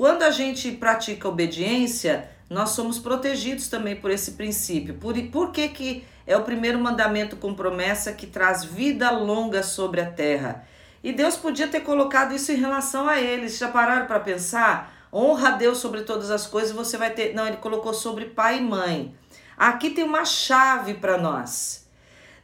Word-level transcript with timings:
quando 0.00 0.22
a 0.22 0.30
gente 0.30 0.72
pratica 0.72 1.28
obediência, 1.28 2.30
nós 2.48 2.70
somos 2.70 2.98
protegidos 2.98 3.68
também 3.68 3.94
por 3.94 4.10
esse 4.10 4.30
princípio. 4.30 4.94
Por, 4.94 5.12
por 5.24 5.52
que, 5.52 5.68
que 5.68 6.06
é 6.26 6.34
o 6.34 6.42
primeiro 6.42 6.78
mandamento 6.78 7.36
com 7.36 7.52
promessa 7.52 8.10
que 8.10 8.26
traz 8.26 8.64
vida 8.64 9.10
longa 9.10 9.62
sobre 9.62 10.00
a 10.00 10.10
terra? 10.10 10.66
E 11.04 11.12
Deus 11.12 11.36
podia 11.36 11.68
ter 11.68 11.80
colocado 11.80 12.34
isso 12.34 12.50
em 12.50 12.54
relação 12.54 13.06
a 13.06 13.20
eles. 13.20 13.58
Já 13.58 13.68
pararam 13.68 14.06
para 14.06 14.20
pensar? 14.20 14.90
Honra 15.12 15.48
a 15.48 15.56
Deus 15.58 15.76
sobre 15.76 16.00
todas 16.00 16.30
as 16.30 16.46
coisas, 16.46 16.72
você 16.72 16.96
vai 16.96 17.10
ter. 17.10 17.34
Não, 17.34 17.46
ele 17.46 17.58
colocou 17.58 17.92
sobre 17.92 18.24
pai 18.24 18.56
e 18.56 18.62
mãe. 18.62 19.14
Aqui 19.54 19.90
tem 19.90 20.04
uma 20.04 20.24
chave 20.24 20.94
para 20.94 21.18
nós. 21.18 21.86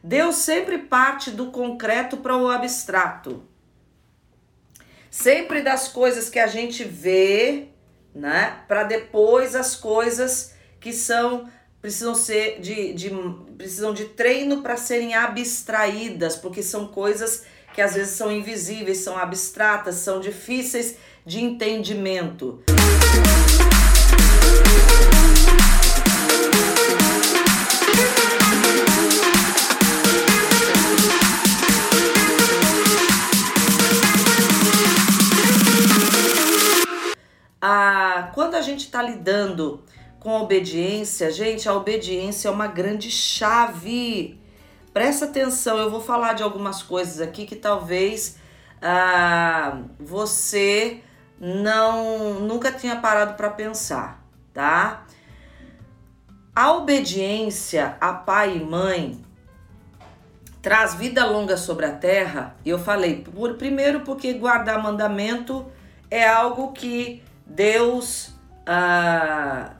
Deus 0.03 0.35
sempre 0.35 0.77
parte 0.77 1.31
do 1.31 1.47
concreto 1.47 2.17
para 2.17 2.37
o 2.37 2.51
abstrato. 2.51 3.43
Sempre 5.09 5.61
das 5.61 5.87
coisas 5.87 6.29
que 6.29 6.39
a 6.39 6.47
gente 6.47 6.83
vê, 6.83 7.69
né? 8.13 8.59
Para 8.67 8.83
depois 8.83 9.55
as 9.55 9.75
coisas 9.75 10.53
que 10.79 10.93
são 10.93 11.49
precisam 11.81 12.15
ser 12.15 12.59
de, 12.59 12.93
de 12.93 13.11
precisam 13.57 13.93
de 13.93 14.05
treino 14.05 14.61
para 14.61 14.75
serem 14.75 15.13
abstraídas, 15.13 16.35
porque 16.35 16.61
são 16.61 16.87
coisas 16.87 17.45
que 17.73 17.81
às 17.81 17.93
vezes 17.93 18.13
são 18.15 18.31
invisíveis, 18.31 18.97
são 18.99 19.17
abstratas, 19.17 19.95
são 19.95 20.19
difíceis 20.19 20.95
de 21.25 21.41
entendimento. 21.43 22.63
Ah, 25.11 25.16
a 38.57 38.61
gente 38.61 38.85
está 38.85 39.01
lidando 39.01 39.83
com 40.19 40.35
a 40.35 40.41
obediência, 40.41 41.31
gente, 41.31 41.69
a 41.69 41.73
obediência 41.73 42.47
é 42.47 42.51
uma 42.51 42.67
grande 42.67 43.09
chave. 43.11 44.41
Presta 44.91 45.25
atenção, 45.25 45.77
eu 45.77 45.91
vou 45.91 46.01
falar 46.01 46.33
de 46.33 46.43
algumas 46.43 46.81
coisas 46.81 47.21
aqui 47.21 47.45
que 47.45 47.55
talvez 47.55 48.37
ah, 48.81 49.81
você 49.99 51.01
não 51.39 52.39
nunca 52.39 52.71
tinha 52.71 52.95
parado 52.95 53.35
para 53.35 53.51
pensar, 53.51 54.23
tá? 54.53 55.05
A 56.55 56.73
obediência 56.73 57.95
a 58.01 58.11
pai 58.11 58.57
e 58.57 58.59
mãe 58.59 59.21
traz 60.63 60.95
vida 60.95 61.23
longa 61.27 61.55
sobre 61.55 61.85
a 61.85 61.91
terra. 61.91 62.55
E 62.65 62.69
eu 62.69 62.79
falei, 62.79 63.21
por, 63.21 63.53
primeiro 63.53 63.99
porque 63.99 64.33
guardar 64.33 64.81
mandamento 64.81 65.71
é 66.09 66.27
algo 66.27 66.71
que 66.71 67.23
Deus 67.45 68.36
ah, 68.67 69.75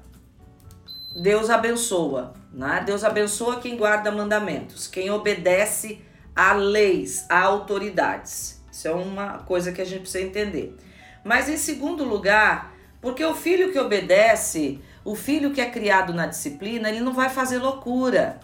Deus 1.13 1.49
abençoa, 1.49 2.33
né? 2.53 2.81
Deus 2.85 3.03
abençoa 3.03 3.59
quem 3.59 3.75
guarda 3.75 4.09
mandamentos, 4.09 4.87
quem 4.87 5.11
obedece 5.11 6.01
a 6.33 6.53
leis, 6.53 7.25
a 7.29 7.41
autoridades. 7.41 8.63
Isso 8.71 8.87
é 8.87 8.91
uma 8.91 9.39
coisa 9.39 9.73
que 9.73 9.81
a 9.81 9.85
gente 9.85 10.01
precisa 10.01 10.23
entender. 10.23 10.77
Mas 11.21 11.49
em 11.49 11.57
segundo 11.57 12.05
lugar, 12.05 12.73
porque 13.01 13.25
o 13.25 13.35
filho 13.35 13.73
que 13.73 13.79
obedece, 13.79 14.79
o 15.03 15.15
filho 15.15 15.51
que 15.51 15.59
é 15.59 15.69
criado 15.69 16.13
na 16.13 16.25
disciplina, 16.25 16.87
ele 16.87 17.01
não 17.01 17.11
vai 17.11 17.29
fazer 17.29 17.57
loucura, 17.57 18.39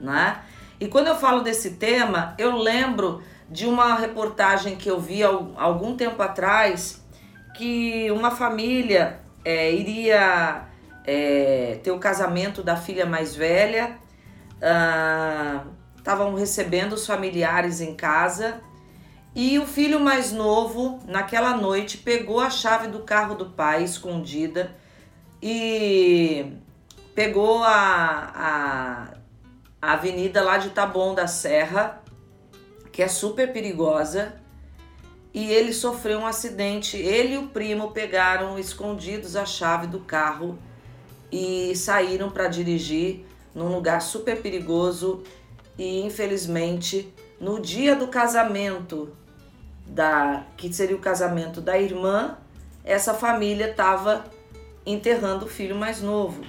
né? 0.00 0.40
E 0.78 0.86
quando 0.86 1.08
eu 1.08 1.16
falo 1.16 1.40
desse 1.40 1.72
tema, 1.72 2.36
eu 2.38 2.56
lembro 2.56 3.22
de 3.50 3.66
uma 3.66 3.96
reportagem 3.96 4.76
que 4.76 4.88
eu 4.88 5.00
vi 5.00 5.24
algum 5.24 5.96
tempo 5.96 6.22
atrás, 6.22 7.04
que 7.56 8.08
uma 8.12 8.30
família 8.30 9.26
é, 9.48 9.72
iria 9.72 10.68
é, 11.06 11.80
ter 11.82 11.90
o 11.90 11.98
casamento 11.98 12.62
da 12.62 12.76
filha 12.76 13.06
mais 13.06 13.34
velha, 13.34 13.96
estavam 15.96 16.36
ah, 16.36 16.38
recebendo 16.38 16.92
os 16.92 17.06
familiares 17.06 17.80
em 17.80 17.94
casa. 17.94 18.60
E 19.34 19.58
o 19.58 19.66
filho 19.66 20.00
mais 20.00 20.32
novo, 20.32 20.98
naquela 21.06 21.56
noite, 21.56 21.96
pegou 21.96 22.40
a 22.40 22.50
chave 22.50 22.88
do 22.88 22.98
carro 23.00 23.36
do 23.36 23.46
pai 23.46 23.84
escondida 23.84 24.76
e 25.40 26.52
pegou 27.14 27.64
a, 27.64 28.32
a, 28.34 29.08
a 29.80 29.92
avenida 29.92 30.42
lá 30.42 30.58
de 30.58 30.70
Taboão 30.70 31.14
da 31.14 31.26
Serra, 31.26 32.02
que 32.92 33.02
é 33.02 33.08
super 33.08 33.50
perigosa, 33.50 34.37
e 35.32 35.50
ele 35.50 35.72
sofreu 35.72 36.18
um 36.20 36.26
acidente. 36.26 36.96
Ele 36.96 37.34
e 37.34 37.38
o 37.38 37.48
primo 37.48 37.90
pegaram 37.90 38.58
escondidos 38.58 39.36
a 39.36 39.44
chave 39.44 39.86
do 39.86 40.00
carro 40.00 40.58
e 41.30 41.74
saíram 41.76 42.30
para 42.30 42.48
dirigir 42.48 43.24
num 43.54 43.68
lugar 43.68 44.00
super 44.00 44.40
perigoso 44.40 45.22
e 45.76 46.00
infelizmente 46.00 47.12
no 47.40 47.60
dia 47.60 47.94
do 47.94 48.08
casamento 48.08 49.12
da 49.86 50.44
que 50.56 50.72
seria 50.72 50.96
o 50.96 51.00
casamento 51.00 51.60
da 51.60 51.78
irmã, 51.78 52.36
essa 52.84 53.14
família 53.14 53.70
estava 53.70 54.24
enterrando 54.84 55.46
o 55.46 55.48
filho 55.48 55.76
mais 55.76 56.00
novo. 56.00 56.42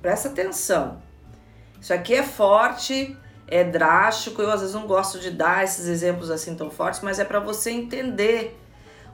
Presta 0.00 0.28
atenção. 0.28 1.02
Isso 1.80 1.92
aqui 1.92 2.14
é 2.14 2.22
forte, 2.22 3.16
é 3.52 3.62
drástico. 3.62 4.40
Eu 4.40 4.50
às 4.50 4.60
vezes 4.60 4.74
não 4.74 4.86
gosto 4.86 5.18
de 5.18 5.30
dar 5.30 5.62
esses 5.62 5.86
exemplos 5.86 6.30
assim 6.30 6.56
tão 6.56 6.70
fortes, 6.70 7.00
mas 7.02 7.18
é 7.18 7.24
para 7.24 7.38
você 7.38 7.70
entender 7.70 8.58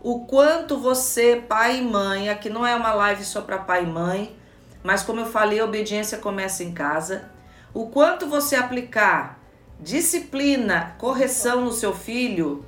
o 0.00 0.21
quanto 0.26 0.78
você, 0.78 1.43
pai 1.49 1.78
e 1.78 1.82
mãe, 1.82 2.31
aqui 2.31 2.48
não 2.48 2.65
é 2.65 2.75
uma 2.77 2.94
live 2.94 3.25
só 3.25 3.43
para 3.43 3.59
pai 3.59 3.82
e 3.82 3.87
mãe, 3.87 4.37
mas 4.82 5.03
como 5.03 5.19
eu 5.19 5.27
falei, 5.27 5.59
a 5.59 5.65
obediência 5.65 6.19
começa 6.19 6.62
em 6.62 6.72
casa. 6.72 7.28
O 7.75 7.88
quanto 7.88 8.28
você 8.28 8.54
aplicar 8.54 9.41
disciplina, 9.81 10.94
correção 10.98 11.62
no 11.62 11.72
seu 11.72 11.93
filho, 11.93 12.65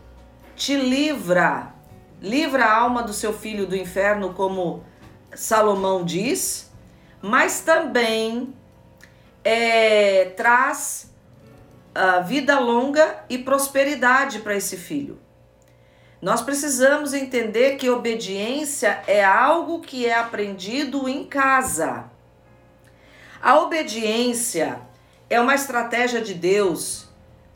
te 0.57 0.77
livra, 0.77 1.73
livra 2.21 2.65
a 2.65 2.77
alma 2.77 3.03
do 3.03 3.13
seu 3.13 3.33
filho 3.33 3.65
do 3.65 3.77
inferno, 3.77 4.35
como 4.35 4.85
Salomão 5.33 6.05
diz, 6.05 6.71
mas 7.23 7.61
também 7.61 8.53
é, 9.45 10.27
traz 10.37 11.10
uh, 11.97 12.25
vida 12.25 12.59
longa 12.59 13.25
e 13.29 13.39
prosperidade 13.39 14.41
para 14.41 14.55
esse 14.55 14.77
filho. 14.77 15.19
Nós 16.21 16.43
precisamos 16.43 17.15
entender 17.15 17.77
que 17.77 17.89
obediência 17.89 19.03
é 19.07 19.25
algo 19.25 19.81
que 19.81 20.07
é 20.07 20.15
aprendido 20.15 21.09
em 21.09 21.25
casa. 21.25 22.11
A 23.43 23.59
obediência 23.59 24.81
é 25.31 25.41
uma 25.41 25.55
estratégia 25.55 26.21
de 26.21 26.35
Deus 26.35 27.09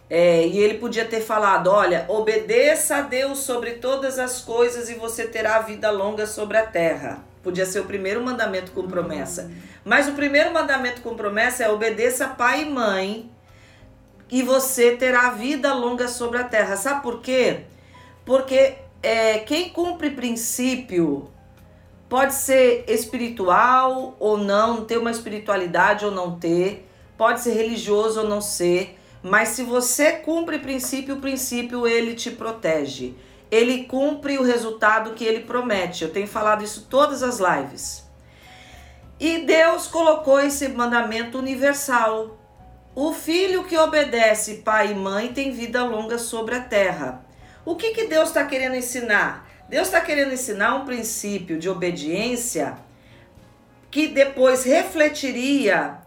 é, 0.09 0.47
e 0.47 0.59
ele 0.59 0.79
podia 0.79 1.05
ter 1.05 1.21
falado: 1.21 1.67
olha, 1.71 2.07
obedeça 2.09 2.97
a 2.97 3.01
Deus 3.03 3.41
sobre 3.41 3.73
todas 3.73 4.19
as 4.19 4.41
coisas 4.41 4.89
e 4.89 4.95
você 4.95 5.27
terá 5.27 5.59
vida 5.61 5.91
longa 5.91 6.27
sobre 6.27 6.57
a 6.57 6.67
terra. 6.67 7.23
Podia 7.43 7.67
ser 7.67 7.81
o 7.81 7.85
primeiro 7.85 8.25
mandamento 8.25 8.73
com 8.73 8.89
promessa. 8.89 9.51
Mas 9.85 10.09
o 10.09 10.13
primeiro 10.13 10.51
mandamento 10.55 11.03
com 11.03 11.15
promessa 11.15 11.65
é 11.65 11.69
obedeça 11.69 12.29
pai 12.29 12.63
e 12.63 12.71
mãe 12.71 13.34
e 14.31 14.43
você 14.43 14.97
terá 14.97 15.31
vida 15.31 15.73
longa 15.73 16.09
sobre 16.09 16.39
a 16.39 16.45
terra. 16.45 16.77
Sabe 16.77 17.03
por 17.03 17.21
quê? 17.21 17.63
Porque 18.25 18.75
é, 19.03 19.39
quem 19.41 19.69
cumpre 19.71 20.11
princípio 20.11 21.31
pode 22.09 22.35
ser 22.35 22.85
espiritual 22.89 24.17
ou 24.19 24.39
não, 24.39 24.85
ter 24.85 24.99
uma 24.99 25.11
espiritualidade 25.11 26.05
ou 26.05 26.11
não 26.11 26.39
ter, 26.39 26.89
pode 27.17 27.41
ser 27.41 27.53
religioso 27.53 28.21
ou 28.21 28.29
não 28.29 28.41
ser 28.41 28.99
mas 29.25 29.49
se 29.49 29.63
você 29.63 30.13
cumpre 30.13 30.59
princípio, 30.59 31.15
o 31.15 31.21
princípio 31.21 31.87
ele 31.87 32.13
te 32.13 32.31
protege. 32.31 33.15
Ele 33.51 33.85
cumpre 33.85 34.37
o 34.37 34.43
resultado 34.43 35.15
que 35.15 35.25
ele 35.25 35.41
promete. 35.41 36.05
Eu 36.05 36.13
tenho 36.13 36.29
falado 36.29 36.63
isso 36.63 36.89
todas 36.91 37.23
as 37.23 37.39
lives. 37.39 38.05
E 39.19 39.39
Deus 39.39 39.87
colocou 39.87 40.39
esse 40.39 40.69
mandamento 40.69 41.39
universal. 41.39 42.37
O 42.97 43.13
filho 43.13 43.65
que 43.65 43.77
obedece 43.77 44.63
pai 44.65 44.93
e 44.93 44.95
mãe 44.95 45.33
tem 45.33 45.51
vida 45.51 45.83
longa 45.83 46.17
sobre 46.17 46.55
a 46.55 46.61
terra. 46.61 47.27
O 47.65 47.75
que, 47.75 47.91
que 47.91 48.07
Deus 48.07 48.29
está 48.29 48.45
querendo 48.45 48.77
ensinar? 48.77 49.49
Deus 49.69 49.89
está 49.89 50.01
querendo 50.01 50.33
ensinar 50.33 50.77
um 50.77 50.85
princípio 50.85 51.59
de 51.59 51.69
obediência 51.69 52.77
que 53.91 54.07
depois 54.07 54.63
refletiria 54.63 55.99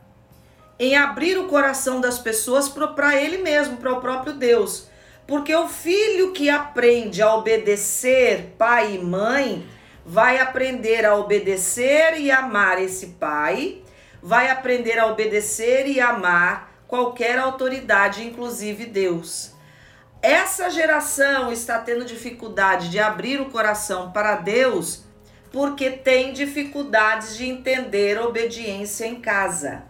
em 0.79 0.95
abrir 0.95 1.37
o 1.37 1.47
coração 1.47 1.99
das 1.99 2.19
pessoas 2.19 2.69
para 2.69 3.21
ele 3.21 3.39
mesmo, 3.39 3.77
para 3.77 3.91
o 3.91 3.99
próprio 3.99 4.33
Deus. 4.33 4.87
Porque 5.25 5.53
o 5.53 5.67
filho 5.67 6.31
que 6.31 6.49
aprende 6.49 7.21
a 7.21 7.35
obedecer 7.35 8.53
pai 8.57 8.95
e 8.95 8.99
mãe 8.99 9.67
vai 10.05 10.39
aprender 10.39 11.05
a 11.05 11.17
obedecer 11.17 12.17
e 12.17 12.31
amar 12.31 12.81
esse 12.81 13.07
pai, 13.07 13.81
vai 14.21 14.49
aprender 14.49 14.97
a 14.97 15.07
obedecer 15.07 15.85
e 15.85 15.99
amar 15.99 16.66
qualquer 16.87 17.37
autoridade, 17.37 18.25
inclusive 18.25 18.85
Deus. 18.85 19.51
Essa 20.21 20.69
geração 20.69 21.51
está 21.51 21.77
tendo 21.79 22.05
dificuldade 22.05 22.89
de 22.89 22.99
abrir 22.99 23.39
o 23.39 23.49
coração 23.49 24.11
para 24.11 24.35
Deus, 24.35 25.03
porque 25.51 25.91
tem 25.91 26.33
dificuldades 26.33 27.37
de 27.37 27.45
entender 27.45 28.19
obediência 28.19 29.05
em 29.05 29.21
casa. 29.21 29.83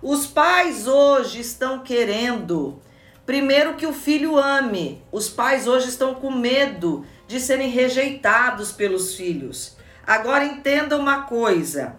Os 0.00 0.26
pais 0.26 0.86
hoje 0.86 1.40
estão 1.40 1.80
querendo, 1.80 2.80
primeiro, 3.26 3.74
que 3.74 3.86
o 3.86 3.92
filho 3.92 4.36
ame. 4.36 5.02
Os 5.12 5.28
pais 5.28 5.66
hoje 5.66 5.88
estão 5.88 6.14
com 6.14 6.30
medo 6.30 7.04
de 7.26 7.38
serem 7.38 7.68
rejeitados 7.68 8.72
pelos 8.72 9.14
filhos. 9.14 9.76
Agora 10.06 10.44
entenda 10.44 10.96
uma 10.96 11.22
coisa: 11.22 11.96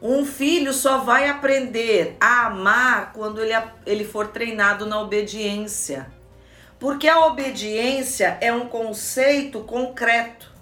um 0.00 0.24
filho 0.24 0.72
só 0.72 0.98
vai 0.98 1.28
aprender 1.28 2.16
a 2.20 2.46
amar 2.46 3.12
quando 3.12 3.42
ele, 3.42 3.52
ele 3.84 4.04
for 4.04 4.28
treinado 4.28 4.86
na 4.86 5.00
obediência. 5.00 6.06
Porque 6.78 7.08
a 7.08 7.26
obediência 7.26 8.38
é 8.40 8.52
um 8.52 8.68
conceito 8.68 9.60
concreto. 9.60 10.52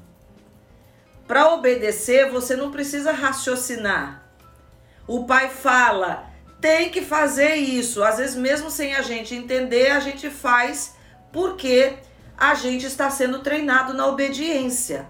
Para 1.26 1.52
obedecer, 1.52 2.30
você 2.30 2.56
não 2.56 2.70
precisa 2.70 3.12
raciocinar. 3.12 4.22
O 5.06 5.24
pai 5.24 5.50
fala, 5.50 6.30
tem 6.60 6.88
que 6.88 7.02
fazer 7.02 7.56
isso. 7.56 8.02
Às 8.02 8.16
vezes, 8.16 8.36
mesmo 8.36 8.70
sem 8.70 8.94
a 8.94 9.02
gente 9.02 9.34
entender, 9.34 9.90
a 9.90 10.00
gente 10.00 10.30
faz 10.30 10.94
porque 11.30 11.98
a 12.38 12.54
gente 12.54 12.86
está 12.86 13.10
sendo 13.10 13.40
treinado 13.40 13.92
na 13.92 14.06
obediência. 14.06 15.06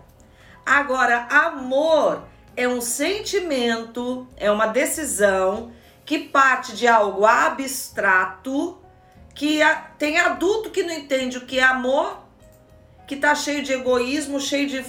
Agora, 0.65 1.29
amor 1.31 2.25
é 2.57 2.67
um 2.67 2.81
sentimento, 2.81 4.27
é 4.37 4.51
uma 4.51 4.67
decisão 4.67 5.71
que 6.05 6.19
parte 6.21 6.75
de 6.75 6.87
algo 6.87 7.27
abstrato, 7.27 8.79
que 9.35 9.61
tem 9.99 10.19
adulto 10.19 10.71
que 10.71 10.83
não 10.83 10.95
entende 10.95 11.37
o 11.37 11.45
que 11.45 11.59
é 11.59 11.65
amor, 11.65 12.25
que 13.07 13.17
tá 13.17 13.35
cheio 13.35 13.63
de 13.63 13.73
egoísmo, 13.73 14.41
cheio 14.41 14.69
de 14.69 14.83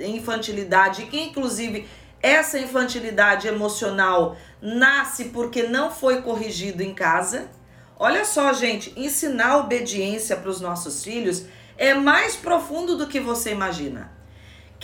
infantilidade, 0.00 1.06
que 1.06 1.20
inclusive 1.20 1.88
essa 2.20 2.58
infantilidade 2.58 3.46
emocional 3.46 4.36
nasce 4.60 5.26
porque 5.26 5.64
não 5.64 5.90
foi 5.90 6.22
corrigido 6.22 6.82
em 6.82 6.94
casa. 6.94 7.50
Olha 7.96 8.24
só, 8.24 8.52
gente, 8.52 8.92
ensinar 8.96 9.58
obediência 9.58 10.36
para 10.36 10.50
os 10.50 10.60
nossos 10.60 11.04
filhos 11.04 11.44
é 11.76 11.94
mais 11.94 12.34
profundo 12.34 12.96
do 12.96 13.06
que 13.06 13.20
você 13.20 13.52
imagina. 13.52 14.13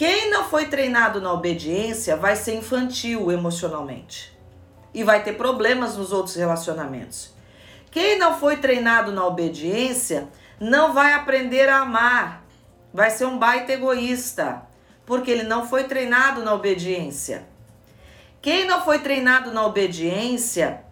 Quem 0.01 0.31
não 0.31 0.45
foi 0.45 0.65
treinado 0.65 1.21
na 1.21 1.31
obediência 1.31 2.17
vai 2.17 2.35
ser 2.35 2.55
infantil 2.55 3.31
emocionalmente 3.31 4.35
e 4.95 5.05
vai 5.05 5.23
ter 5.23 5.35
problemas 5.35 5.95
nos 5.95 6.11
outros 6.11 6.37
relacionamentos. 6.37 7.35
Quem 7.91 8.19
não 8.19 8.41
foi 8.41 8.57
treinado 8.57 9.13
na 9.13 9.27
obediência 9.27 10.27
não 10.59 10.95
vai 10.95 11.13
aprender 11.13 11.69
a 11.69 11.81
amar, 11.81 12.47
vai 12.95 13.11
ser 13.11 13.27
um 13.27 13.39
baita 13.39 13.75
egoísta, 13.75 14.63
porque 15.05 15.31
ele 15.31 15.43
não 15.43 15.69
foi 15.69 15.85
treinado 15.85 16.43
na 16.43 16.55
obediência. 16.55 17.45
Quem 18.41 18.67
não 18.67 18.83
foi 18.83 19.01
treinado 19.01 19.53
na 19.53 19.67
obediência 19.67 20.83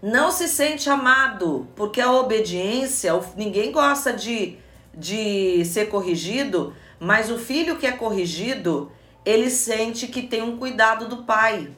não 0.00 0.30
se 0.30 0.46
sente 0.46 0.88
amado, 0.88 1.66
porque 1.74 2.00
a 2.00 2.12
obediência, 2.12 3.12
ninguém 3.36 3.72
gosta 3.72 4.12
de, 4.12 4.56
de 4.94 5.64
ser 5.64 5.86
corrigido, 5.86 6.72
mas 7.00 7.30
o 7.30 7.38
filho 7.38 7.76
que 7.76 7.86
é 7.86 7.92
corrigido, 7.92 8.90
ele 9.24 9.50
sente 9.50 10.06
que 10.06 10.22
tem 10.22 10.42
um 10.42 10.56
cuidado 10.56 11.08
do 11.08 11.24
pai. 11.24 11.70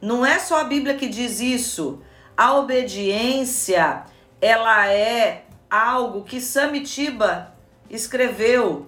Não 0.00 0.24
é 0.24 0.38
só 0.38 0.60
a 0.60 0.64
Bíblia 0.64 0.94
que 0.94 1.08
diz 1.08 1.40
isso. 1.40 2.00
A 2.36 2.54
obediência, 2.56 4.04
ela 4.40 4.88
é 4.88 5.44
algo 5.70 6.22
que 6.22 6.40
Samitiba 6.40 7.54
escreveu. 7.90 8.86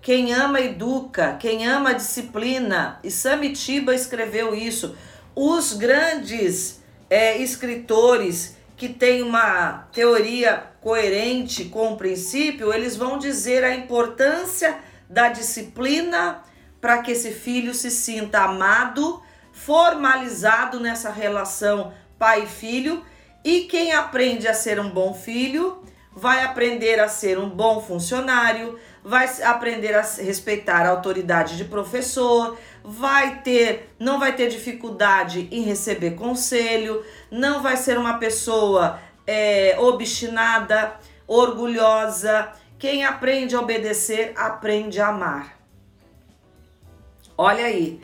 Quem 0.00 0.32
ama 0.32 0.60
educa, 0.60 1.36
quem 1.38 1.66
ama 1.66 1.94
disciplina. 1.94 2.98
E 3.02 3.10
Samitiba 3.10 3.94
escreveu 3.94 4.54
isso. 4.54 4.96
Os 5.34 5.72
grandes 5.72 6.82
é, 7.08 7.38
escritores 7.38 8.56
que 8.76 8.88
têm 8.88 9.22
uma 9.22 9.88
teoria 9.92 10.64
coerente 10.80 11.66
com 11.66 11.92
o 11.92 11.96
princípio, 11.96 12.72
eles 12.72 12.96
vão 12.96 13.16
dizer 13.16 13.62
a 13.62 13.74
importância 13.74 14.76
da 15.12 15.28
disciplina 15.28 16.42
para 16.80 16.98
que 17.02 17.12
esse 17.12 17.30
filho 17.30 17.74
se 17.74 17.90
sinta 17.90 18.40
amado, 18.40 19.22
formalizado 19.52 20.80
nessa 20.80 21.10
relação 21.10 21.92
pai 22.18 22.44
e 22.44 22.46
filho. 22.46 23.04
E 23.44 23.62
quem 23.64 23.92
aprende 23.92 24.48
a 24.48 24.54
ser 24.54 24.80
um 24.80 24.88
bom 24.90 25.12
filho 25.12 25.82
vai 26.14 26.42
aprender 26.44 26.98
a 26.98 27.08
ser 27.08 27.38
um 27.38 27.48
bom 27.48 27.80
funcionário, 27.80 28.78
vai 29.04 29.28
aprender 29.42 29.94
a 29.94 30.02
respeitar 30.02 30.86
a 30.86 30.90
autoridade 30.90 31.56
de 31.56 31.64
professor, 31.64 32.58
vai 32.82 33.40
ter, 33.40 33.94
não 33.98 34.18
vai 34.18 34.34
ter 34.34 34.48
dificuldade 34.48 35.48
em 35.50 35.62
receber 35.62 36.12
conselho, 36.12 37.04
não 37.30 37.62
vai 37.62 37.76
ser 37.76 37.98
uma 37.98 38.18
pessoa 38.18 38.98
é, 39.26 39.76
obstinada, 39.78 40.94
orgulhosa, 41.26 42.52
quem 42.82 43.04
aprende 43.04 43.54
a 43.54 43.60
obedecer, 43.60 44.32
aprende 44.34 45.00
a 45.00 45.06
amar. 45.06 45.56
Olha 47.38 47.64
aí. 47.64 48.00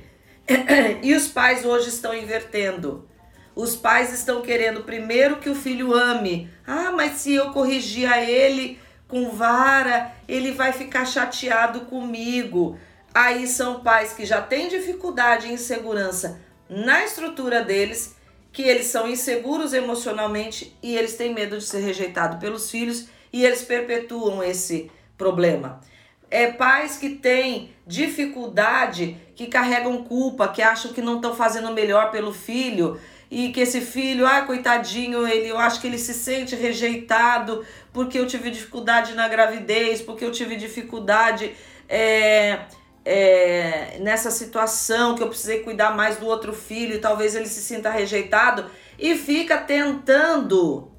E 1.02 1.14
os 1.16 1.26
pais 1.26 1.64
hoje 1.64 1.88
estão 1.88 2.14
invertendo. 2.14 3.08
Os 3.56 3.74
pais 3.74 4.12
estão 4.12 4.40
querendo 4.40 4.84
primeiro 4.84 5.38
que 5.38 5.50
o 5.50 5.54
filho 5.56 5.92
ame. 5.92 6.48
Ah, 6.64 6.92
mas 6.92 7.14
se 7.14 7.34
eu 7.34 7.50
corrigir 7.50 8.08
a 8.08 8.22
ele 8.22 8.78
com 9.08 9.30
vara, 9.30 10.12
ele 10.28 10.52
vai 10.52 10.72
ficar 10.72 11.04
chateado 11.04 11.80
comigo. 11.86 12.78
Aí 13.12 13.48
são 13.48 13.80
pais 13.80 14.12
que 14.12 14.24
já 14.24 14.40
têm 14.40 14.68
dificuldade 14.68 15.48
e 15.48 15.54
insegurança 15.54 16.40
na 16.70 17.04
estrutura 17.04 17.64
deles, 17.64 18.14
que 18.52 18.62
eles 18.62 18.86
são 18.86 19.08
inseguros 19.08 19.72
emocionalmente 19.72 20.78
e 20.80 20.96
eles 20.96 21.16
têm 21.16 21.34
medo 21.34 21.58
de 21.58 21.64
ser 21.64 21.80
rejeitado 21.80 22.38
pelos 22.38 22.70
filhos 22.70 23.08
e 23.38 23.44
eles 23.46 23.62
perpetuam 23.62 24.42
esse 24.42 24.90
problema. 25.16 25.80
É 26.28 26.50
pais 26.50 26.96
que 26.96 27.10
têm 27.10 27.70
dificuldade, 27.86 29.16
que 29.36 29.46
carregam 29.46 30.02
culpa, 30.02 30.48
que 30.48 30.60
acham 30.60 30.92
que 30.92 31.00
não 31.00 31.16
estão 31.16 31.36
fazendo 31.36 31.72
melhor 31.72 32.10
pelo 32.10 32.34
filho 32.34 33.00
e 33.30 33.52
que 33.52 33.60
esse 33.60 33.80
filho, 33.80 34.26
ah, 34.26 34.42
coitadinho, 34.42 35.24
ele, 35.24 35.46
eu 35.46 35.56
acho 35.56 35.80
que 35.80 35.86
ele 35.86 35.98
se 35.98 36.14
sente 36.14 36.56
rejeitado 36.56 37.64
porque 37.92 38.18
eu 38.18 38.26
tive 38.26 38.50
dificuldade 38.50 39.14
na 39.14 39.28
gravidez, 39.28 40.02
porque 40.02 40.24
eu 40.24 40.32
tive 40.32 40.56
dificuldade 40.56 41.54
é, 41.88 42.58
é, 43.04 43.98
nessa 44.00 44.32
situação 44.32 45.14
que 45.14 45.22
eu 45.22 45.28
precisei 45.28 45.60
cuidar 45.60 45.94
mais 45.94 46.16
do 46.16 46.26
outro 46.26 46.52
filho 46.52 46.96
e 46.96 46.98
talvez 46.98 47.36
ele 47.36 47.46
se 47.46 47.62
sinta 47.62 47.88
rejeitado 47.88 48.66
e 48.98 49.14
fica 49.14 49.58
tentando 49.58 50.90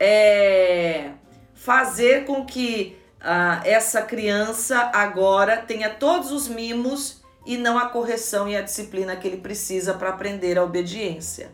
é, 0.00 1.10
fazer 1.56 2.24
com 2.26 2.44
que 2.44 2.96
ah, 3.20 3.60
essa 3.64 4.02
criança 4.02 4.90
agora 4.94 5.56
tenha 5.56 5.90
todos 5.90 6.30
os 6.30 6.46
mimos 6.46 7.24
e 7.44 7.56
não 7.56 7.78
a 7.78 7.88
correção 7.88 8.48
e 8.48 8.56
a 8.56 8.60
disciplina 8.60 9.16
que 9.16 9.26
ele 9.26 9.38
precisa 9.38 9.94
para 9.94 10.10
aprender 10.10 10.58
a 10.58 10.62
obediência. 10.62 11.50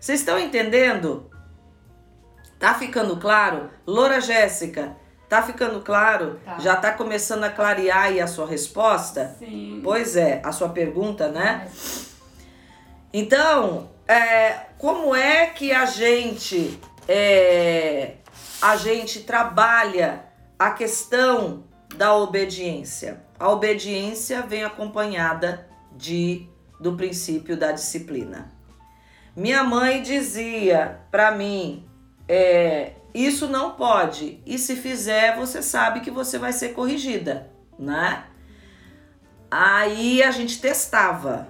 Vocês 0.00 0.20
estão 0.20 0.38
entendendo? 0.38 1.30
Tá 2.58 2.74
ficando 2.74 3.16
claro? 3.18 3.70
Loura 3.86 4.20
Jéssica, 4.20 4.96
tá 5.28 5.42
ficando 5.42 5.80
claro? 5.80 6.40
Tá. 6.44 6.58
Já 6.58 6.76
tá 6.76 6.92
começando 6.92 7.44
a 7.44 7.50
clarear 7.50 8.04
aí 8.04 8.20
a 8.20 8.26
sua 8.26 8.46
resposta? 8.46 9.36
Sim. 9.38 9.80
Pois 9.84 10.16
é, 10.16 10.40
a 10.44 10.50
sua 10.50 10.70
pergunta, 10.70 11.28
né? 11.28 11.68
Então, 13.12 13.90
é, 14.08 14.66
como 14.78 15.14
é 15.14 15.46
que 15.46 15.72
a 15.72 15.84
gente 15.86 16.80
é, 17.06 18.14
a 18.62 18.76
gente 18.76 19.20
trabalha 19.20 20.24
a 20.56 20.70
questão 20.70 21.64
da 21.96 22.14
obediência. 22.14 23.24
A 23.36 23.50
obediência 23.50 24.40
vem 24.42 24.62
acompanhada 24.62 25.68
de 25.90 26.48
do 26.78 26.92
princípio 26.96 27.56
da 27.56 27.72
disciplina. 27.72 28.52
Minha 29.34 29.64
mãe 29.64 30.00
dizia 30.00 31.00
para 31.10 31.32
mim, 31.32 31.84
é, 32.28 32.92
isso 33.12 33.48
não 33.48 33.72
pode. 33.72 34.40
E 34.46 34.56
se 34.58 34.76
fizer, 34.76 35.36
você 35.36 35.60
sabe 35.60 36.00
que 36.00 36.10
você 36.10 36.38
vai 36.38 36.52
ser 36.52 36.68
corrigida, 36.68 37.50
né? 37.76 38.24
Aí 39.50 40.22
a 40.22 40.30
gente 40.30 40.60
testava. 40.60 41.48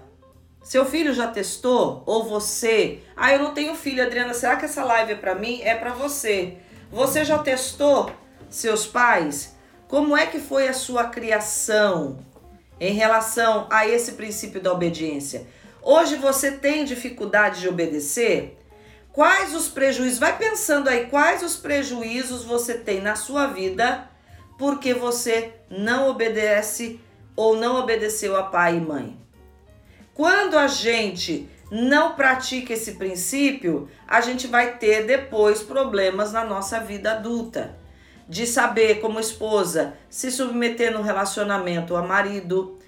Seu 0.63 0.87
filho 0.87 1.13
já 1.13 1.27
testou? 1.27 2.03
Ou 2.07 2.25
você? 2.25 3.03
Ah, 3.15 3.33
eu 3.33 3.39
não 3.39 3.53
tenho 3.53 3.75
filho, 3.75 4.03
Adriana. 4.03 4.33
Será 4.33 4.57
que 4.57 4.65
essa 4.65 4.83
live 4.83 5.13
é 5.13 5.17
para 5.17 5.35
mim? 5.35 5.61
É 5.63 5.75
para 5.75 5.93
você. 5.93 6.57
Você 6.93 7.25
já 7.25 7.39
testou 7.39 8.13
seus 8.51 8.87
pais? 8.87 9.57
Como 9.89 10.15
é 10.15 10.27
que 10.27 10.39
foi 10.39 10.69
a 10.69 10.75
sua 10.75 11.05
criação 11.05 12.19
em 12.79 12.93
relação 12.93 13.67
a 13.71 13.89
esse 13.89 14.13
princípio 14.13 14.61
da 14.61 14.71
obediência? 14.71 15.47
Hoje 15.81 16.17
você 16.17 16.53
tem 16.53 16.85
dificuldade 16.85 17.61
de 17.61 17.69
obedecer? 17.69 18.59
Quais 19.11 19.55
os 19.55 19.69
prejuízos? 19.69 20.19
Vai 20.19 20.37
pensando 20.37 20.89
aí 20.89 21.07
quais 21.07 21.43
os 21.43 21.57
prejuízos 21.57 22.45
você 22.45 22.75
tem 22.75 23.01
na 23.01 23.17
sua 23.17 23.47
vida 23.47 24.07
porque 24.59 24.93
você 24.93 25.55
não 25.71 26.11
obedece 26.11 27.01
ou 27.35 27.57
não 27.57 27.81
obedeceu 27.81 28.37
a 28.37 28.43
pai 28.43 28.77
e 28.77 28.81
mãe. 28.81 29.19
Quando 30.13 30.59
a 30.59 30.67
gente 30.67 31.49
não 31.75 32.15
pratica 32.15 32.75
esse 32.75 32.97
princípio, 32.97 33.89
a 34.07 34.21
gente 34.21 34.47
vai 34.47 34.77
ter 34.77 35.07
depois 35.07 35.63
problemas 35.63 36.31
na 36.31 36.45
nossa 36.45 36.79
vida 36.81 37.13
adulta. 37.13 37.79
De 38.29 38.47
saber, 38.47 39.01
como 39.01 39.19
esposa, 39.19 39.95
se 40.11 40.31
submeter 40.31 40.93
no 40.93 41.01
relacionamento 41.01 41.97
a 41.97 42.03
marido, 42.03 42.79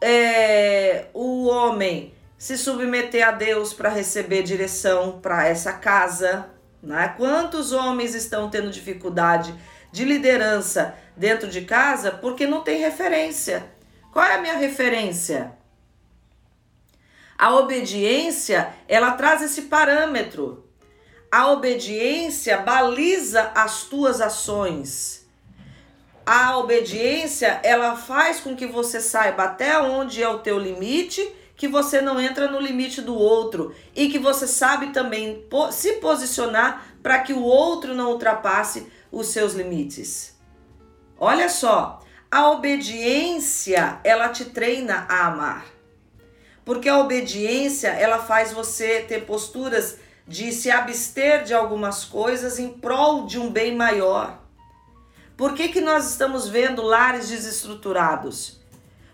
é, 0.00 1.04
o 1.12 1.46
homem 1.46 2.14
se 2.38 2.56
submeter 2.56 3.28
a 3.28 3.30
Deus 3.30 3.74
para 3.74 3.90
receber 3.90 4.42
direção 4.42 5.20
para 5.20 5.46
essa 5.46 5.74
casa. 5.74 6.46
Né? 6.82 7.12
Quantos 7.18 7.72
homens 7.72 8.14
estão 8.14 8.48
tendo 8.48 8.70
dificuldade 8.70 9.54
de 9.92 10.02
liderança 10.02 10.94
dentro 11.14 11.46
de 11.46 11.60
casa 11.60 12.10
porque 12.10 12.46
não 12.46 12.62
tem 12.62 12.80
referência? 12.80 13.66
Qual 14.10 14.24
é 14.24 14.36
a 14.36 14.40
minha 14.40 14.56
referência? 14.56 15.52
A 17.36 17.54
obediência, 17.54 18.72
ela 18.88 19.12
traz 19.12 19.42
esse 19.42 19.62
parâmetro. 19.62 20.64
A 21.30 21.50
obediência 21.50 22.58
baliza 22.58 23.50
as 23.54 23.82
tuas 23.84 24.20
ações. 24.20 25.26
A 26.24 26.56
obediência, 26.56 27.60
ela 27.62 27.96
faz 27.96 28.40
com 28.40 28.56
que 28.56 28.66
você 28.66 29.00
saiba 29.00 29.44
até 29.44 29.78
onde 29.78 30.22
é 30.22 30.28
o 30.28 30.38
teu 30.38 30.58
limite, 30.58 31.28
que 31.56 31.68
você 31.68 32.00
não 32.00 32.20
entra 32.20 32.50
no 32.50 32.60
limite 32.60 33.00
do 33.00 33.14
outro 33.14 33.74
e 33.94 34.08
que 34.08 34.18
você 34.18 34.46
sabe 34.46 34.88
também 34.88 35.44
se 35.72 35.94
posicionar 35.94 36.86
para 37.02 37.18
que 37.18 37.32
o 37.32 37.42
outro 37.42 37.94
não 37.94 38.10
ultrapasse 38.10 38.86
os 39.10 39.28
seus 39.28 39.54
limites. 39.54 40.38
Olha 41.18 41.48
só, 41.48 42.00
a 42.30 42.50
obediência, 42.50 44.00
ela 44.02 44.28
te 44.28 44.46
treina 44.46 45.06
a 45.08 45.26
amar. 45.26 45.73
Porque 46.64 46.88
a 46.88 46.98
obediência, 46.98 47.88
ela 47.88 48.18
faz 48.18 48.52
você 48.52 49.00
ter 49.00 49.26
posturas 49.26 49.98
de 50.26 50.52
se 50.52 50.70
abster 50.70 51.44
de 51.44 51.52
algumas 51.52 52.04
coisas 52.04 52.58
em 52.58 52.70
prol 52.70 53.26
de 53.26 53.38
um 53.38 53.50
bem 53.50 53.76
maior. 53.76 54.38
Por 55.36 55.54
que, 55.54 55.68
que 55.68 55.80
nós 55.80 56.10
estamos 56.10 56.48
vendo 56.48 56.82
lares 56.82 57.28
desestruturados? 57.28 58.60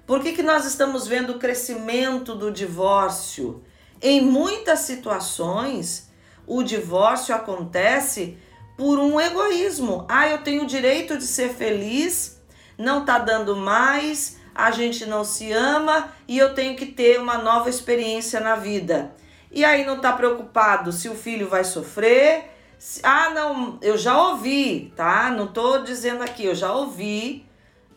Por 0.06 0.20
que, 0.20 0.32
que 0.32 0.42
nós 0.42 0.64
estamos 0.66 1.06
vendo 1.06 1.34
o 1.34 1.38
crescimento 1.38 2.34
do 2.34 2.50
divórcio? 2.50 3.64
Em 4.02 4.20
muitas 4.20 4.80
situações, 4.80 6.10
o 6.46 6.62
divórcio 6.62 7.34
acontece 7.34 8.36
por 8.76 8.98
um 8.98 9.20
egoísmo. 9.20 10.06
Ah, 10.08 10.28
eu 10.28 10.38
tenho 10.38 10.64
o 10.64 10.66
direito 10.66 11.16
de 11.16 11.26
ser 11.26 11.50
feliz, 11.50 12.40
não 12.76 13.04
tá 13.04 13.18
dando 13.18 13.56
mais, 13.56 14.38
a 14.66 14.70
gente 14.70 15.06
não 15.06 15.24
se 15.24 15.52
ama 15.52 16.12
e 16.28 16.38
eu 16.38 16.54
tenho 16.54 16.76
que 16.76 16.86
ter 16.86 17.20
uma 17.20 17.38
nova 17.38 17.68
experiência 17.68 18.40
na 18.40 18.56
vida. 18.56 19.12
E 19.50 19.64
aí 19.64 19.84
não 19.84 19.98
tá 19.98 20.12
preocupado 20.12 20.92
se 20.92 21.08
o 21.08 21.14
filho 21.14 21.48
vai 21.48 21.64
sofrer. 21.64 22.44
Se, 22.78 23.00
ah, 23.02 23.30
não, 23.30 23.78
eu 23.82 23.98
já 23.98 24.16
ouvi, 24.28 24.92
tá? 24.94 25.30
Não 25.30 25.46
tô 25.46 25.78
dizendo 25.78 26.22
aqui, 26.22 26.44
eu 26.44 26.54
já 26.54 26.72
ouvi 26.72 27.46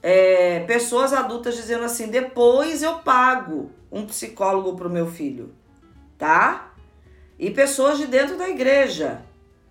é, 0.02 0.60
pessoas 0.62 1.14
adultas 1.14 1.56
dizendo 1.56 1.86
assim: 1.86 2.08
depois 2.08 2.84
eu 2.84 2.96
pago 2.96 3.72
um 3.92 4.06
psicólogo 4.06 4.76
pro 4.76 4.90
meu 4.90 5.08
filho, 5.10 5.54
tá? 6.18 6.74
E 7.40 7.50
pessoas 7.52 7.98
de 7.98 8.08
dentro 8.08 8.38
da 8.38 8.50
igreja 8.50 9.22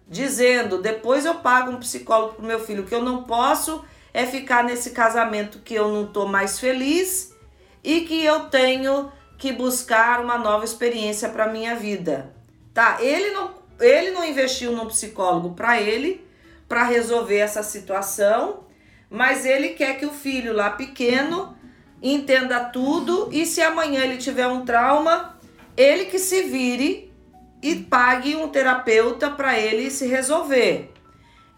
dizendo: 0.08 0.80
depois 0.80 1.26
eu 1.26 1.36
pago 1.36 1.70
um 1.70 1.78
psicólogo 1.78 2.34
pro 2.34 2.46
meu 2.46 2.60
filho, 2.60 2.84
que 2.84 2.94
eu 2.94 3.02
não 3.02 3.24
posso 3.24 3.84
é 4.14 4.26
ficar 4.26 4.64
nesse 4.64 4.90
casamento 4.90 5.60
que 5.60 5.74
eu 5.74 5.88
não 5.88 6.06
tô 6.06 6.26
mais 6.26 6.58
feliz 6.58 7.34
e 7.82 8.02
que 8.02 8.24
eu 8.24 8.40
tenho 8.50 9.10
que 9.38 9.52
buscar 9.52 10.20
uma 10.20 10.38
nova 10.38 10.64
experiência 10.64 11.28
para 11.28 11.48
minha 11.48 11.74
vida. 11.74 12.32
Tá? 12.72 12.98
Ele 13.00 13.30
não 13.30 13.62
ele 13.80 14.12
não 14.12 14.24
investiu 14.24 14.72
num 14.72 14.86
psicólogo 14.86 15.54
para 15.54 15.80
ele 15.80 16.24
para 16.68 16.84
resolver 16.84 17.38
essa 17.38 17.62
situação, 17.62 18.64
mas 19.10 19.44
ele 19.44 19.70
quer 19.70 19.98
que 19.98 20.06
o 20.06 20.12
filho 20.12 20.52
lá 20.52 20.70
pequeno 20.70 21.56
entenda 22.00 22.60
tudo 22.60 23.28
e 23.32 23.44
se 23.44 23.60
amanhã 23.60 24.04
ele 24.04 24.18
tiver 24.18 24.46
um 24.46 24.64
trauma, 24.64 25.38
ele 25.76 26.04
que 26.04 26.18
se 26.18 26.42
vire 26.42 27.12
e 27.60 27.76
pague 27.76 28.36
um 28.36 28.48
terapeuta 28.48 29.30
para 29.30 29.58
ele 29.58 29.90
se 29.90 30.06
resolver. 30.06 30.91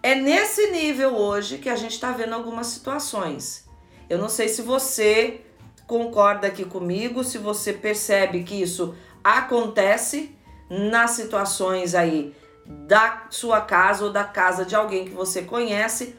É 0.04 0.14
nesse 0.14 0.70
nível 0.70 1.16
hoje 1.16 1.56
que 1.56 1.70
a 1.70 1.76
gente 1.76 1.92
está 1.92 2.12
vendo 2.12 2.34
algumas 2.34 2.66
situações. 2.66 3.66
Eu 4.06 4.18
não 4.18 4.28
sei 4.28 4.50
se 4.50 4.60
você 4.60 5.40
concorda 5.86 6.46
aqui 6.46 6.62
comigo, 6.62 7.24
se 7.24 7.38
você 7.38 7.72
percebe 7.72 8.42
que 8.42 8.54
isso 8.60 8.94
acontece 9.24 10.36
nas 10.68 11.12
situações 11.12 11.94
aí 11.94 12.34
da 12.66 13.28
sua 13.30 13.62
casa 13.62 14.04
ou 14.04 14.12
da 14.12 14.24
casa 14.24 14.66
de 14.66 14.76
alguém 14.76 15.06
que 15.06 15.10
você 15.12 15.40
conhece, 15.40 16.14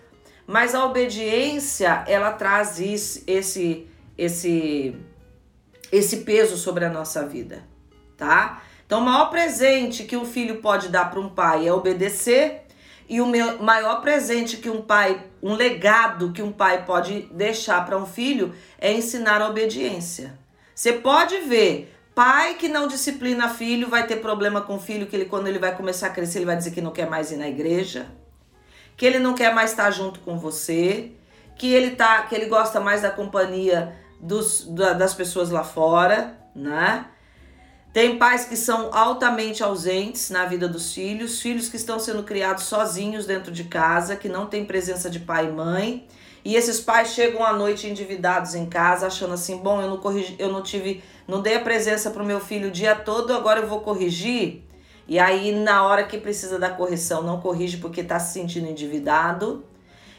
mas 0.48 0.74
a 0.74 0.84
obediência 0.84 2.04
ela 2.08 2.32
traz 2.32 2.80
isso, 2.80 3.22
esse 3.28 3.88
esse 4.18 4.96
esse 5.92 6.18
peso 6.24 6.58
sobre 6.58 6.86
a 6.86 6.90
nossa 6.90 7.24
vida, 7.28 7.64
tá? 8.18 8.64
Então, 8.84 9.00
o 9.02 9.06
maior 9.06 9.30
presente 9.30 10.06
que 10.06 10.18
um 10.18 10.26
filho 10.26 10.60
pode 10.60 10.90
dar 10.90 11.12
para 11.12 11.20
um 11.20 11.30
pai 11.30 11.68
é 11.68 11.72
obedecer 11.72 12.65
e 13.08 13.22
o 13.22 13.28
meu 13.28 13.62
maior 13.62 14.02
presente 14.02 14.58
que 14.58 14.70
um 14.70 14.82
pai, 14.82 15.24
um 15.42 15.54
legado 15.54 16.32
que 16.32 16.42
um 16.42 16.52
pai 16.52 16.86
pode 16.86 17.28
deixar 17.32 17.86
para 17.86 17.98
um 17.98 18.06
filho 18.06 18.54
é 18.80 18.92
ensinar 18.92 19.42
a 19.42 19.50
obediência. 19.50 20.38
Você 20.74 20.94
pode 20.94 21.40
ver, 21.42 21.96
pai 22.14 22.56
que 22.56 22.68
não 22.68 22.88
disciplina 22.88 23.48
filho 23.50 23.90
vai 23.90 24.08
ter 24.08 24.18
problema 24.18 24.62
com 24.62 24.76
o 24.76 24.80
filho 24.80 25.06
que 25.06 25.16
ele 25.16 25.26
quando 25.26 25.48
ele 25.48 25.60
vai 25.60 25.76
começar 25.76 26.08
a 26.08 26.10
crescer, 26.10 26.40
ele 26.40 26.46
vai 26.46 26.58
dizer 26.58 26.72
que 26.72 26.82
não 26.82 26.92
quer 26.92 27.10
mais 27.10 27.32
ir 27.32 27.38
na 27.38 27.48
igreja, 27.48 28.08
que 28.98 29.06
ele 29.06 29.20
não 29.20 29.36
quer 29.36 29.54
mais 29.54 29.72
estar 29.72 29.92
junto 29.92 30.20
com 30.22 30.40
você, 30.40 31.12
que 31.56 31.72
ele 31.72 31.92
tá, 31.92 32.24
que 32.24 32.34
ele 32.34 32.48
gosta 32.48 32.80
mais 32.80 33.02
da 33.04 33.12
companhia 33.12 33.96
dos, 34.20 34.66
das 34.66 35.14
pessoas 35.14 35.50
lá 35.50 35.64
fora, 35.64 36.38
né? 36.56 37.06
Tem 37.96 38.18
pais 38.18 38.44
que 38.44 38.58
são 38.58 38.94
altamente 38.94 39.64
ausentes 39.64 40.30
na 40.30 40.44
vida 40.44 40.68
dos 40.68 40.94
filhos, 40.94 41.42
filhos 41.42 41.70
que 41.70 41.78
estão 41.78 41.98
sendo 41.98 42.24
criados 42.24 42.66
sozinhos 42.66 43.26
dentro 43.26 43.54
de 43.54 43.64
casa, 43.64 44.18
que 44.18 44.28
não 44.28 44.48
tem 44.48 44.66
presença 44.66 45.10
de 45.10 45.18
pai 45.18 45.46
e 45.46 45.52
mãe. 45.54 46.06
E 46.44 46.58
esses 46.58 46.82
pais 46.82 47.12
chegam 47.12 47.42
à 47.42 47.54
noite 47.54 47.88
endividados 47.88 48.54
em 48.54 48.66
casa, 48.66 49.08
achando 49.08 49.34
assim: 49.34 49.60
bom, 49.60 49.82
eu 49.82 49.88
não 49.88 49.96
corrigi, 49.96 50.36
eu 50.38 50.52
não 50.52 50.62
tive, 50.62 51.02
não 51.26 51.42
dei 51.42 51.56
a 51.56 51.62
presença 51.62 52.12
para 52.12 52.22
o 52.22 52.26
meu 52.26 52.42
filho 52.42 52.68
o 52.68 52.72
dia 52.72 52.96
todo, 52.96 53.34
agora 53.34 53.62
eu 53.62 53.68
vou 53.68 53.80
corrigir. 53.80 54.62
E 55.08 55.18
aí, 55.18 55.54
na 55.54 55.88
hora 55.88 56.04
que 56.04 56.18
precisa 56.18 56.60
da 56.60 56.72
correção, 56.72 57.24
não 57.24 57.40
corrige 57.40 57.78
porque 57.78 58.02
está 58.02 58.20
se 58.20 58.34
sentindo 58.34 58.68
endividado. 58.68 59.64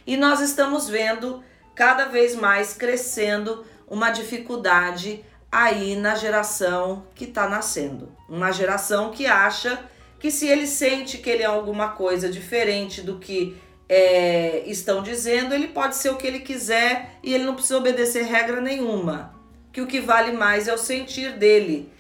E 0.07 0.17
nós 0.17 0.41
estamos 0.41 0.89
vendo 0.89 1.45
cada 1.75 2.07
vez 2.07 2.35
mais 2.35 2.73
crescendo 2.73 3.67
uma 3.87 4.09
dificuldade 4.09 5.23
aí 5.51 5.97
na 5.97 6.15
geração 6.15 7.07
que 7.15 7.25
está 7.25 7.49
nascendo. 7.49 8.13
Uma 8.29 8.53
geração 8.53 9.11
que 9.11 9.27
acha 9.27 9.79
que 10.19 10.31
se 10.31 10.47
ele 10.47 10.67
sente 10.67 11.19
que 11.19 11.31
ele 11.31 11.43
é 11.43 11.47
alguma 11.47 11.91
coisa 11.91 12.29
diferente 12.29 13.01
do 13.03 13.19
que 13.19 13.57
é, 13.89 14.65
estão 14.67 15.03
dizendo, 15.03 15.55
ele 15.55 15.69
pode 15.69 15.97
ser 15.97 16.11
o 16.11 16.17
que 16.17 16.27
ele 16.27 16.41
quiser 16.41 17.19
e 17.23 17.33
ele 17.33 17.45
não 17.45 17.55
precisa 17.55 17.79
obedecer 17.79 18.25
regra 18.25 18.61
nenhuma. 18.61 19.35
Que 19.73 19.81
o 19.81 19.87
que 19.87 20.01
vale 20.01 20.33
mais 20.33 20.69
é 20.69 20.75
o 20.75 20.79
sentir 20.79 21.33
dele. 21.39 21.93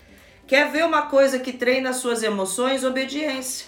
Quer 0.47 0.71
ver 0.71 0.85
uma 0.85 1.03
coisa 1.03 1.39
que 1.39 1.53
treina 1.53 1.93
suas 1.93 2.23
emoções? 2.23 2.85
Obediência. 2.85 3.67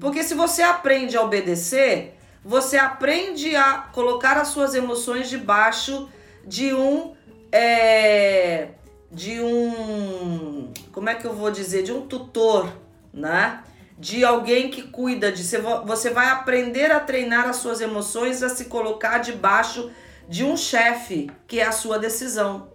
Porque 0.00 0.22
se 0.22 0.34
você 0.34 0.62
aprende 0.62 1.16
a 1.16 1.22
obedecer, 1.22 2.14
você 2.42 2.78
aprende 2.78 3.54
a 3.54 3.88
colocar 3.92 4.38
as 4.38 4.48
suas 4.48 4.74
emoções 4.74 5.28
debaixo 5.28 6.08
de 6.44 6.72
um 6.72 7.14
é, 7.52 8.68
de 9.10 9.40
um, 9.40 10.72
como 10.92 11.08
é 11.08 11.14
que 11.14 11.26
eu 11.26 11.34
vou 11.34 11.50
dizer, 11.50 11.82
de 11.82 11.92
um 11.92 12.02
tutor, 12.02 12.72
né? 13.12 13.62
De 13.98 14.24
alguém 14.24 14.70
que 14.70 14.82
cuida 14.82 15.30
de 15.30 15.42
você 15.84 16.10
vai 16.10 16.28
aprender 16.28 16.90
a 16.90 17.00
treinar 17.00 17.48
as 17.48 17.56
suas 17.56 17.80
emoções 17.80 18.42
a 18.42 18.48
se 18.48 18.66
colocar 18.66 19.18
debaixo 19.18 19.90
de 20.28 20.44
um 20.44 20.56
chefe, 20.56 21.30
que 21.46 21.60
é 21.60 21.66
a 21.66 21.72
sua 21.72 21.98
decisão. 21.98 22.68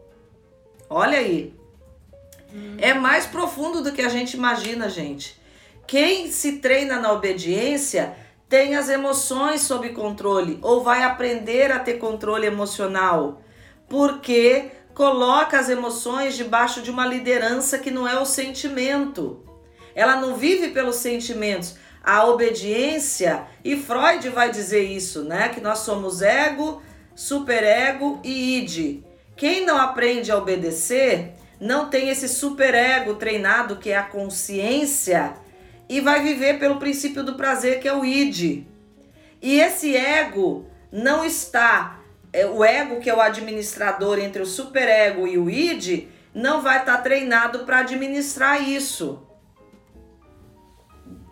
Olha 0.90 1.18
aí. 1.18 1.54
Hum. 2.54 2.78
É 2.80 2.94
mais 2.94 3.26
profundo 3.26 3.82
do 3.82 3.92
que 3.92 4.02
a 4.02 4.10
gente 4.10 4.36
imagina, 4.36 4.90
gente. 4.90 5.40
Quem 5.88 6.32
se 6.32 6.58
treina 6.58 7.00
na 7.00 7.12
obediência 7.12 8.16
tem 8.48 8.76
as 8.76 8.90
emoções 8.90 9.62
sob 9.62 9.90
controle 9.90 10.60
ou 10.62 10.84
vai 10.84 11.04
aprender 11.04 11.72
a 11.72 11.80
ter 11.80 11.96
controle 11.96 12.46
emocional. 12.46 13.42
Porque 13.88 14.72
coloca 14.96 15.60
as 15.60 15.68
emoções 15.68 16.38
debaixo 16.38 16.82
de 16.82 16.90
uma 16.90 17.06
liderança 17.06 17.78
que 17.78 17.92
não 17.92 18.08
é 18.08 18.18
o 18.18 18.26
sentimento. 18.26 19.44
Ela 19.94 20.16
não 20.16 20.36
vive 20.36 20.70
pelos 20.70 20.96
sentimentos. 20.96 21.76
A 22.02 22.26
obediência, 22.26 23.46
e 23.64 23.76
Freud 23.76 24.30
vai 24.30 24.50
dizer 24.50 24.84
isso, 24.84 25.24
né? 25.24 25.50
Que 25.50 25.60
nós 25.60 25.80
somos 25.80 26.22
ego, 26.22 26.82
superego 27.14 28.22
e 28.24 28.60
id. 28.60 29.04
Quem 29.36 29.66
não 29.66 29.78
aprende 29.78 30.32
a 30.32 30.38
obedecer 30.38 31.34
não 31.60 31.90
tem 31.90 32.10
esse 32.10 32.30
superego 32.30 33.16
treinado 33.16 33.76
que 33.76 33.90
é 33.92 33.98
a 33.98 34.04
consciência 34.04 35.34
e 35.90 36.00
vai 36.00 36.22
viver 36.22 36.58
pelo 36.58 36.78
princípio 36.78 37.24
do 37.24 37.36
prazer 37.36 37.80
que 37.82 37.88
é 37.88 37.94
o 37.94 38.06
id. 38.06 38.66
E 39.42 39.60
esse 39.60 39.96
ego 39.96 40.68
não 40.92 41.26
está 41.26 42.00
o 42.44 42.66
ego 42.66 43.00
que 43.00 43.10
é 43.10 43.16
o 43.16 43.22
administrador 43.22 44.20
entre 44.20 44.42
o 44.42 44.46
superego 44.46 45.28
e 45.28 45.38
o 45.38 45.50
id 45.50 46.08
não 46.34 46.62
vai 46.62 46.80
estar 46.80 46.98
treinado 46.98 47.60
para 47.60 47.80
administrar 47.80 48.62
isso. 48.62 49.26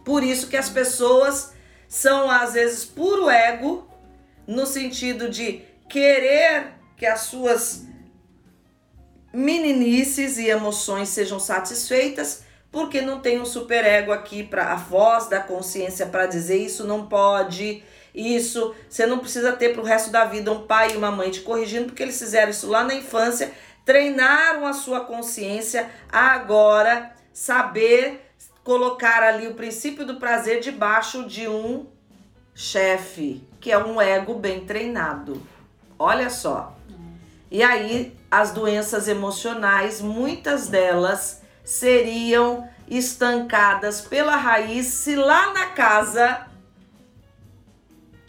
Por 0.06 0.24
isso 0.24 0.48
que 0.48 0.56
as 0.56 0.70
pessoas 0.70 1.54
são 1.88 2.30
às 2.30 2.54
vezes 2.54 2.86
puro 2.86 3.30
ego 3.30 3.88
no 4.48 4.66
sentido 4.66 5.30
de 5.30 5.62
querer 5.90 6.74
que 6.96 7.06
as 7.06 7.22
suas 7.22 7.86
meninices 9.34 10.38
e 10.38 10.48
emoções 10.48 11.10
sejam 11.10 11.40
satisfeitas, 11.40 12.44
porque 12.72 13.02
não 13.02 13.20
tem 13.20 13.40
um 13.40 13.46
superego 13.46 14.12
aqui 14.12 14.44
para 14.44 14.72
a 14.72 14.76
voz 14.76 15.28
da 15.28 15.40
consciência 15.40 16.06
para 16.06 16.28
dizer 16.28 16.58
isso 16.58 16.86
não 16.86 17.08
pode, 17.08 17.84
isso 18.14 18.76
você 18.90 19.06
não 19.06 19.20
precisa 19.20 19.54
ter 19.54 19.74
para 19.74 19.82
o 19.82 19.86
resto 19.86 20.12
da 20.12 20.26
vida 20.26 20.52
um 20.52 20.68
pai 20.68 20.94
e 20.94 20.98
uma 20.98 21.12
mãe 21.12 21.32
te 21.32 21.42
corrigindo, 21.42 21.86
porque 21.86 22.04
eles 22.04 22.20
fizeram 22.20 22.52
isso 22.52 22.70
lá 22.70 22.84
na 22.84 22.94
infância, 22.94 23.52
treinaram 23.86 24.66
a 24.66 24.74
sua 24.74 25.02
consciência 25.02 25.90
a 26.12 26.32
agora 26.32 27.14
saber 27.34 28.30
colocar 28.64 29.24
ali 29.24 29.48
o 29.48 29.56
princípio 29.56 30.06
do 30.06 30.16
prazer 30.16 30.60
debaixo 30.62 31.28
de 31.28 31.48
um 31.48 31.88
chefe, 32.56 33.46
que 33.60 33.72
é 33.72 33.78
um 33.78 34.00
ego 34.00 34.36
bem 34.36 34.66
treinado. 34.66 35.42
Olha 35.98 36.30
só. 36.30 36.76
E 37.50 37.62
aí, 37.62 38.16
as 38.32 38.52
doenças 38.52 39.08
emocionais, 39.08 40.02
muitas 40.02 40.68
delas 40.68 41.42
seriam 41.64 42.68
estancadas 42.88 44.02
pela 44.02 44.36
raiz 44.36 44.88
se 44.88 45.16
lá 45.16 45.54
na 45.54 45.68
casa. 45.68 46.48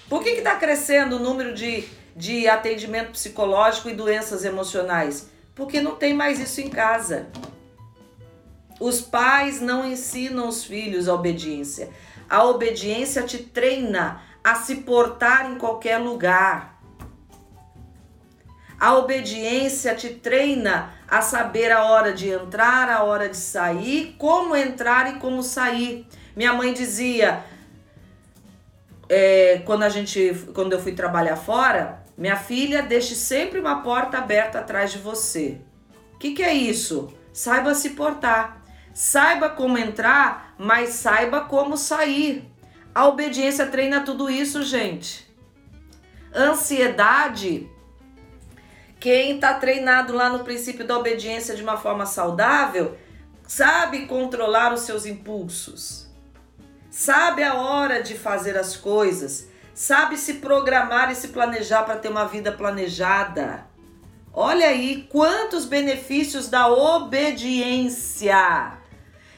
Por 0.08 0.23
que 0.23 0.30
está 0.30 0.56
crescendo 0.56 1.16
o 1.16 1.18
número 1.18 1.54
de, 1.54 1.84
de 2.14 2.49
atendimento 2.49 3.12
psicológico 3.12 3.88
e 3.88 3.94
doenças 3.94 4.44
emocionais? 4.44 5.30
Porque 5.54 5.80
não 5.80 5.96
tem 5.96 6.12
mais 6.12 6.38
isso 6.38 6.61
em 6.61 6.68
casa. 6.68 7.28
Os 8.78 9.00
pais 9.00 9.61
não 9.61 9.87
ensinam 9.87 10.49
os 10.49 10.64
filhos 10.64 11.08
a 11.08 11.14
obediência. 11.14 11.90
A 12.28 12.44
obediência 12.44 13.23
te 13.23 13.38
treina 13.38 14.20
a 14.42 14.56
se 14.56 14.76
portar 14.76 15.50
em 15.50 15.56
qualquer 15.56 15.99
lugar. 15.99 16.75
A 18.78 18.99
obediência 18.99 19.94
te 19.94 20.11
treina 20.11 20.92
a 21.08 21.23
saber 21.23 21.70
a 21.73 21.84
hora 21.84 22.12
de 22.12 22.28
entrar, 22.28 22.90
a 22.90 23.04
hora 23.04 23.28
de 23.28 23.37
sair, 23.37 24.16
como 24.18 24.54
entrar 24.54 25.14
e 25.14 25.18
como 25.18 25.42
sair. 25.42 26.06
Minha 26.37 26.52
mãe 26.52 26.75
dizia, 26.75 27.44
é, 29.14 29.62
quando 29.64 29.83
a 29.83 29.88
gente, 29.88 30.35
quando 30.54 30.73
eu 30.73 30.80
fui 30.80 30.92
trabalhar 30.92 31.37
fora, 31.37 32.02
minha 32.16 32.37
filha, 32.37 32.83
deixe 32.83 33.14
sempre 33.14 33.61
uma 33.61 33.83
porta 33.83 34.18
aberta 34.18 34.59
atrás 34.59 34.90
de 34.90 34.99
você. 34.99 35.61
O 36.14 36.18
que, 36.18 36.33
que 36.33 36.42
é 36.42 36.52
isso? 36.52 37.12
Saiba 37.33 37.75
se 37.75 37.90
portar. 37.90 38.62
Saiba 38.92 39.49
como 39.49 39.76
entrar, 39.76 40.54
mas 40.59 40.90
saiba 40.90 41.42
como 41.42 41.76
sair. 41.76 42.44
A 42.94 43.06
obediência 43.06 43.66
treina 43.66 44.00
tudo 44.02 44.30
isso, 44.30 44.62
gente. 44.62 45.28
Ansiedade 46.35 47.68
quem 49.04 49.35
está 49.35 49.52
treinado 49.52 50.14
lá 50.14 50.30
no 50.30 50.44
princípio 50.44 50.87
da 50.87 50.97
obediência 50.97 51.54
de 51.54 51.62
uma 51.62 51.76
forma 51.76 52.06
saudável 52.06 52.97
sabe 53.47 54.06
controlar 54.06 54.73
os 54.73 54.80
seus 54.80 55.04
impulsos, 55.04 56.04
sabe 56.94 57.42
a 57.42 57.54
hora 57.54 58.00
de 58.00 58.16
fazer 58.16 58.57
as 58.57 58.76
coisas, 58.76 59.48
sabe 59.74 60.16
se 60.16 60.35
programar 60.35 61.11
e 61.11 61.16
se 61.16 61.28
planejar 61.28 61.83
para 61.83 61.96
ter 61.96 62.09
uma 62.09 62.24
vida 62.24 62.52
planejada. 62.52 63.66
Olha 64.33 64.68
aí 64.68 65.09
quantos 65.11 65.64
benefícios 65.64 66.48
da 66.48 66.68
obediência. 66.68 68.38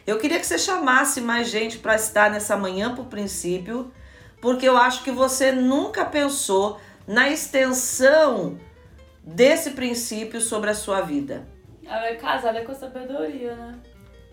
Eu 0.07 0.19
queria 0.19 0.39
que 0.39 0.45
você 0.47 0.59
chamasse 0.59 1.23
mais 1.23 1.49
gente 1.49 1.79
para 1.79 1.97
estar 1.97 2.31
nessa 2.31 2.59
manhã 2.59 2.95
por 2.95 3.07
princípio, 3.07 3.91
porque 4.39 4.69
eu 4.69 4.77
acho 4.77 5.03
que 5.03 5.11
você 5.11 5.51
nunca 5.51 6.05
pensou 6.05 6.79
na 7.07 7.31
extensão 7.31 8.61
desse 9.25 9.71
princípio 9.71 10.43
sobre 10.43 10.69
a 10.69 10.75
sua 10.75 11.01
vida. 11.01 11.49
Ela 11.83 12.09
é 12.09 12.17
casada 12.17 12.63
com 12.63 12.73
a 12.73 12.75
sabedoria, 12.75 13.57
né? 13.57 13.79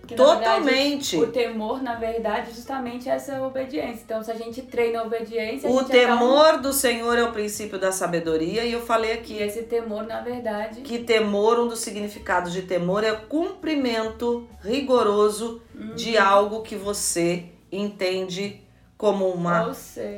Totalmente. 0.07 1.17
Verdade, 1.17 1.29
o 1.29 1.31
temor, 1.31 1.81
na 1.81 1.95
verdade, 1.95 2.51
justamente 2.53 3.09
é 3.09 3.13
essa 3.13 3.41
obediência. 3.41 4.03
Então, 4.03 4.21
se 4.21 4.31
a 4.31 4.35
gente 4.35 4.61
treina 4.63 4.99
a 4.99 5.03
obediência. 5.03 5.69
O 5.69 5.83
temor 5.83 6.59
do 6.59 6.73
Senhor 6.73 7.17
é 7.17 7.23
o 7.23 7.31
princípio 7.31 7.79
da 7.79 7.91
sabedoria, 7.91 8.65
e 8.65 8.73
eu 8.73 8.81
falei 8.81 9.13
aqui. 9.13 9.35
E 9.35 9.41
esse 9.41 9.63
temor, 9.63 10.03
na 10.03 10.21
verdade. 10.21 10.81
Que 10.81 10.99
temor, 10.99 11.59
um 11.59 11.67
dos 11.67 11.79
significados 11.79 12.51
de 12.51 12.63
temor 12.63 13.03
é 13.03 13.13
o 13.13 13.21
cumprimento 13.21 14.47
rigoroso 14.61 15.61
uhum. 15.73 15.95
de 15.95 16.17
algo 16.17 16.61
que 16.61 16.75
você 16.75 17.45
entende 17.71 18.62
como 19.03 19.27
uma 19.33 19.69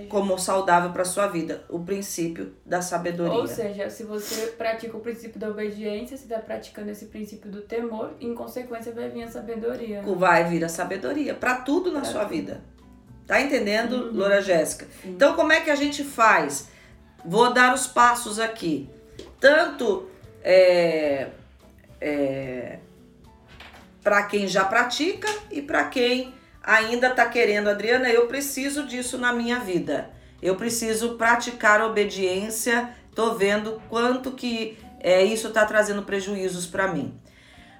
como 0.09 0.37
saudável 0.37 0.91
para 0.91 1.03
sua 1.03 1.25
vida, 1.25 1.65
o 1.69 1.79
princípio 1.79 2.53
da 2.63 2.83
sabedoria. 2.83 3.33
Ou 3.33 3.47
seja, 3.47 3.89
se 3.89 4.03
você 4.03 4.51
pratica 4.51 4.95
o 4.95 4.99
princípio 4.99 5.39
da 5.39 5.49
obediência, 5.49 6.15
você 6.15 6.25
está 6.25 6.37
praticando 6.37 6.91
esse 6.91 7.07
princípio 7.07 7.49
do 7.49 7.61
temor, 7.61 8.13
em 8.21 8.35
consequência 8.35 8.93
vai 8.93 9.09
vir 9.09 9.23
a 9.23 9.27
sabedoria. 9.27 10.03
Vai 10.03 10.43
vir 10.43 10.63
a 10.63 10.69
sabedoria 10.69 11.33
para 11.33 11.55
tudo 11.61 11.91
na 11.91 12.01
pra 12.01 12.11
sua 12.11 12.25
tudo. 12.25 12.35
vida. 12.35 12.61
Tá 13.25 13.41
entendendo, 13.41 13.93
uhum. 13.93 14.17
Loura 14.17 14.39
Jéssica? 14.39 14.85
Então, 15.03 15.35
como 15.35 15.51
é 15.51 15.61
que 15.61 15.71
a 15.71 15.75
gente 15.75 16.03
faz? 16.03 16.67
Vou 17.25 17.51
dar 17.51 17.73
os 17.73 17.87
passos 17.87 18.39
aqui. 18.39 18.87
Tanto 19.39 20.07
é, 20.43 21.29
é, 21.99 22.77
para 24.03 24.21
quem 24.27 24.47
já 24.47 24.63
pratica 24.63 25.27
e 25.49 25.59
para 25.59 25.85
quem 25.85 26.35
ainda 26.65 27.09
está 27.09 27.25
querendo, 27.27 27.69
Adriana, 27.69 28.09
eu 28.09 28.27
preciso 28.27 28.85
disso 28.85 29.17
na 29.17 29.31
minha 29.31 29.59
vida. 29.59 30.09
Eu 30.41 30.55
preciso 30.55 31.15
praticar 31.15 31.81
obediência. 31.81 32.89
Tô 33.13 33.35
vendo 33.35 33.81
quanto 33.87 34.31
que 34.31 34.77
é, 34.99 35.23
isso 35.23 35.47
está 35.47 35.65
trazendo 35.65 36.03
prejuízos 36.03 36.65
para 36.65 36.87
mim. 36.87 37.17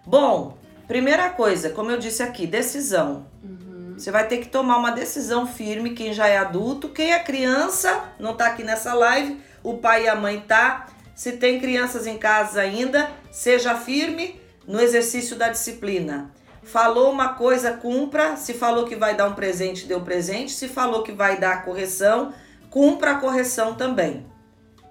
Bom, 0.05 0.57
primeira 0.87 1.29
coisa, 1.29 1.71
como 1.71 1.89
eu 1.89 1.97
disse 1.97 2.21
aqui, 2.21 2.45
decisão. 2.45 3.25
Uhum. 3.43 3.95
Você 3.97 4.11
vai 4.11 4.27
ter 4.27 4.37
que 4.37 4.47
tomar 4.47 4.77
uma 4.77 4.91
decisão 4.91 5.47
firme, 5.47 5.95
quem 5.95 6.13
já 6.13 6.27
é 6.27 6.37
adulto, 6.37 6.89
quem 6.89 7.11
é 7.11 7.19
criança, 7.19 8.11
não 8.19 8.31
está 8.31 8.47
aqui 8.47 8.63
nessa 8.63 8.93
live, 8.93 9.41
o 9.63 9.77
pai 9.77 10.03
e 10.03 10.07
a 10.07 10.15
mãe 10.15 10.43
tá. 10.47 10.87
Se 11.15 11.33
tem 11.33 11.59
crianças 11.59 12.05
em 12.05 12.17
casa 12.17 12.61
ainda, 12.61 13.09
seja 13.31 13.73
firme 13.75 14.39
no 14.67 14.79
exercício 14.79 15.35
da 15.35 15.49
disciplina. 15.49 16.31
Falou 16.65 17.11
uma 17.11 17.29
coisa, 17.29 17.73
cumpra. 17.73 18.35
Se 18.35 18.55
falou 18.55 18.85
que 18.85 18.95
vai 18.95 19.15
dar 19.15 19.27
um 19.27 19.33
presente, 19.33 19.91
um 19.93 20.03
presente. 20.03 20.51
Se 20.51 20.67
falou 20.67 21.03
que 21.03 21.11
vai 21.11 21.37
dar 21.37 21.53
a 21.53 21.57
correção, 21.57 22.33
cumpra 22.71 23.11
a 23.11 23.15
correção 23.19 23.75
também. 23.75 24.25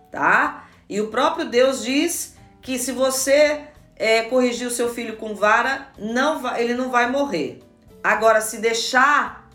Tá? 0.08 0.68
E 0.88 1.00
o 1.00 1.08
próprio 1.08 1.46
Deus 1.46 1.82
diz 1.82 2.36
que 2.62 2.78
se 2.78 2.92
você 2.92 3.64
é, 3.96 4.22
corrigir 4.22 4.68
o 4.68 4.70
seu 4.70 4.94
filho 4.94 5.16
com 5.16 5.34
vara, 5.34 5.88
não 5.98 6.38
vai, 6.38 6.62
ele 6.62 6.74
não 6.74 6.90
vai 6.90 7.10
morrer. 7.10 7.60
Agora, 8.04 8.40
se 8.40 8.58
deixar 8.58 9.48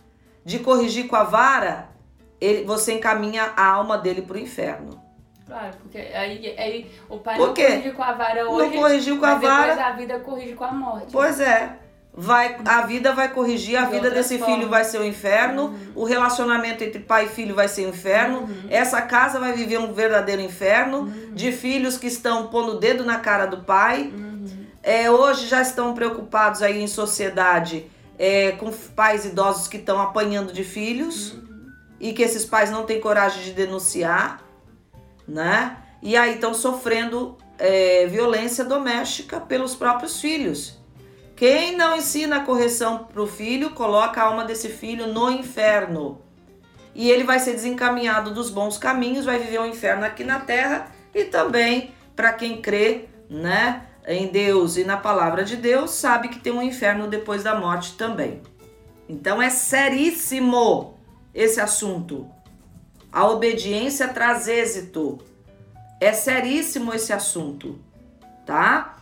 de 0.44 0.60
corrigir 0.60 1.08
com 1.08 1.16
a 1.16 1.24
vara, 1.24 1.88
ele, 2.42 2.66
você 2.66 2.92
encaminha 2.92 3.54
a 3.56 3.66
alma 3.66 3.98
dele 3.98 4.24
para 4.24 4.36
o 4.36 4.40
inferno. 4.40 5.02
Claro, 5.48 5.74
porque 5.82 5.98
aí, 5.98 6.54
aí 6.58 6.92
o 7.08 7.18
pai 7.18 7.38
não 7.38 7.54
corrigiu 7.54 7.94
com 7.94 8.04
a 8.04 8.12
vara 8.12 8.50
hoje. 8.50 8.76
Não 8.76 8.82
corrigiu 8.82 9.20
com 9.20 9.26
a 9.26 9.36
vara. 9.36 9.68
Depois 9.68 9.88
a 9.88 9.92
vida 9.94 10.20
corrige 10.20 10.54
com 10.54 10.66
a 10.66 10.72
morte. 10.74 11.08
Pois 11.12 11.40
é 11.40 11.80
vai 12.20 12.58
a 12.66 12.82
vida 12.82 13.14
vai 13.14 13.32
corrigir, 13.32 13.78
a 13.78 13.86
vida 13.86 14.12
desse 14.12 14.38
formas. 14.38 14.58
filho 14.58 14.70
vai 14.70 14.84
ser 14.84 14.98
o 14.98 15.02
um 15.02 15.06
inferno, 15.06 15.68
uhum. 15.68 15.92
o 15.96 16.04
relacionamento 16.04 16.84
entre 16.84 17.00
pai 17.00 17.26
e 17.26 17.30
filho 17.30 17.56
vai 17.56 17.70
ser 17.70 17.86
um 17.86 17.90
inferno, 17.90 18.40
uhum. 18.42 18.68
essa 18.70 19.02
casa 19.02 19.40
vai 19.40 19.54
viver 19.54 19.80
um 19.80 19.94
verdadeiro 19.94 20.42
inferno, 20.42 21.04
uhum. 21.04 21.34
de 21.34 21.54
filhos 21.54 21.98
que 21.98 22.08
estão 22.08 22.48
pondo 22.48 22.74
o 22.74 22.80
dedo 22.80 23.06
na 23.06 23.20
cara 23.20 23.46
do 23.46 23.64
pai, 23.64 24.12
uhum. 24.14 24.46
é, 24.84 25.10
hoje 25.10 25.48
já 25.48 25.62
estão 25.62 25.94
preocupados 25.94 26.62
aí 26.62 26.84
em 26.84 26.88
sociedade 26.88 27.90
é, 28.18 28.52
com 28.52 28.70
pais 28.70 29.24
idosos 29.24 29.70
que 29.70 29.78
estão 29.78 30.02
apanhando 30.02 30.52
de 30.52 30.66
filhos 30.66 31.36
uhum. 31.36 31.72
e 32.02 32.12
que 32.12 32.22
esses 32.22 32.44
pais 32.44 32.70
não 32.70 32.86
têm 32.86 33.00
coragem 33.00 33.44
de 33.44 33.54
denunciar, 33.54 34.44
né? 35.26 35.78
E 36.02 36.18
aí 36.18 36.34
estão 36.34 36.54
sofrendo 36.54 37.38
é, 37.58 38.08
violência 38.08 38.66
doméstica 38.66 39.40
pelos 39.40 39.74
próprios 39.74 40.20
filhos. 40.20 40.80
Quem 41.40 41.74
não 41.78 41.96
ensina 41.96 42.36
a 42.36 42.44
correção 42.44 43.06
para 43.06 43.22
o 43.22 43.26
filho, 43.26 43.70
coloca 43.70 44.22
a 44.22 44.26
alma 44.26 44.44
desse 44.44 44.68
filho 44.68 45.08
no 45.08 45.32
inferno. 45.32 46.22
E 46.94 47.10
ele 47.10 47.24
vai 47.24 47.40
ser 47.40 47.54
desencaminhado 47.54 48.34
dos 48.34 48.50
bons 48.50 48.78
caminhos, 48.78 49.24
vai 49.24 49.40
viver 49.40 49.58
o 49.60 49.62
um 49.62 49.66
inferno 49.66 50.04
aqui 50.04 50.26
na 50.26 50.42
terra 50.42 50.92
e 51.16 51.24
também, 51.24 51.94
para 52.14 52.34
quem 52.34 52.62
crê, 52.62 53.06
né, 53.30 53.86
em 54.06 54.28
Deus 54.28 54.76
e 54.76 54.84
na 54.84 54.98
palavra 54.98 55.46
de 55.46 55.56
Deus, 55.56 55.92
sabe 55.92 56.28
que 56.28 56.42
tem 56.42 56.52
um 56.52 56.62
inferno 56.62 57.08
depois 57.08 57.42
da 57.42 57.56
morte 57.56 57.96
também. 57.96 58.42
Então 59.08 59.42
é 59.42 59.50
seríssimo 59.50 61.00
esse 61.34 61.62
assunto. 61.62 62.30
A 63.14 63.26
obediência 63.26 64.10
traz 64.10 64.50
êxito. 64.50 65.20
É 66.02 66.12
seríssimo 66.12 66.94
esse 66.94 67.14
assunto, 67.14 67.80
tá? 68.46 68.98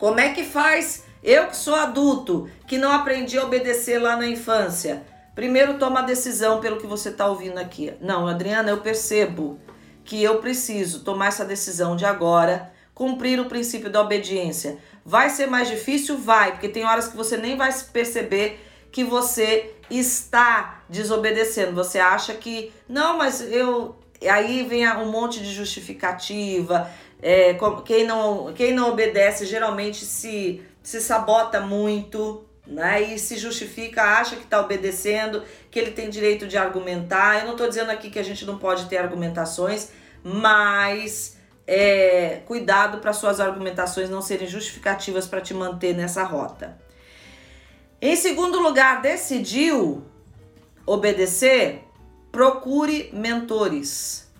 Como 0.00 0.18
é 0.18 0.30
que 0.30 0.42
faz 0.42 1.06
eu 1.22 1.46
que 1.48 1.56
sou 1.56 1.74
adulto, 1.74 2.48
que 2.66 2.78
não 2.78 2.92
aprendi 2.92 3.38
a 3.38 3.44
obedecer 3.44 3.98
lá 3.98 4.16
na 4.16 4.26
infância? 4.26 5.02
Primeiro 5.34 5.78
toma 5.78 6.00
a 6.00 6.04
decisão 6.04 6.60
pelo 6.60 6.78
que 6.78 6.86
você 6.86 7.10
está 7.10 7.26
ouvindo 7.26 7.58
aqui. 7.58 7.92
Não, 8.00 8.26
Adriana, 8.26 8.70
eu 8.70 8.78
percebo 8.78 9.60
que 10.04 10.22
eu 10.22 10.38
preciso 10.38 11.04
tomar 11.04 11.26
essa 11.28 11.44
decisão 11.44 11.94
de 11.94 12.04
agora, 12.04 12.72
cumprir 12.94 13.38
o 13.38 13.44
princípio 13.44 13.90
da 13.90 14.00
obediência. 14.00 14.78
Vai 15.04 15.30
ser 15.30 15.46
mais 15.46 15.68
difícil? 15.68 16.18
Vai, 16.18 16.52
porque 16.52 16.68
tem 16.68 16.84
horas 16.84 17.08
que 17.08 17.16
você 17.16 17.36
nem 17.36 17.56
vai 17.56 17.72
perceber 17.92 18.60
que 18.90 19.04
você 19.04 19.74
está 19.90 20.82
desobedecendo. 20.88 21.74
Você 21.74 21.98
acha 21.98 22.34
que, 22.34 22.72
não, 22.88 23.16
mas 23.16 23.40
eu. 23.40 23.96
Aí 24.28 24.64
vem 24.64 24.88
um 24.96 25.10
monte 25.10 25.40
de 25.40 25.52
justificativa. 25.52 26.90
É, 27.22 27.56
quem, 27.84 28.04
não, 28.04 28.52
quem 28.54 28.72
não 28.72 28.90
obedece 28.90 29.46
geralmente 29.46 30.04
se, 30.04 30.62
se 30.88 31.02
sabota 31.02 31.60
muito. 31.60 32.44
Né, 32.66 33.14
e 33.14 33.18
se 33.18 33.38
justifica, 33.38 34.02
acha 34.02 34.36
que 34.36 34.42
está 34.42 34.60
obedecendo, 34.60 35.42
que 35.70 35.78
ele 35.78 35.90
tem 35.90 36.10
direito 36.10 36.46
de 36.46 36.58
argumentar. 36.58 37.38
Eu 37.38 37.46
não 37.46 37.52
estou 37.52 37.66
dizendo 37.66 37.90
aqui 37.90 38.10
que 38.10 38.18
a 38.18 38.22
gente 38.22 38.44
não 38.44 38.58
pode 38.58 38.90
ter 38.90 38.98
argumentações, 38.98 39.88
mas 40.22 41.38
é, 41.66 42.42
cuidado 42.44 42.98
para 42.98 43.14
suas 43.14 43.40
argumentações 43.40 44.10
não 44.10 44.20
serem 44.20 44.46
justificativas 44.46 45.26
para 45.26 45.40
te 45.40 45.54
manter 45.54 45.94
nessa 45.94 46.22
rota. 46.24 46.78
Em 48.02 48.14
segundo 48.14 48.60
lugar, 48.60 49.00
decidiu 49.00 50.04
obedecer? 50.84 51.84
Procure 52.30 53.08
mentores. 53.14 54.30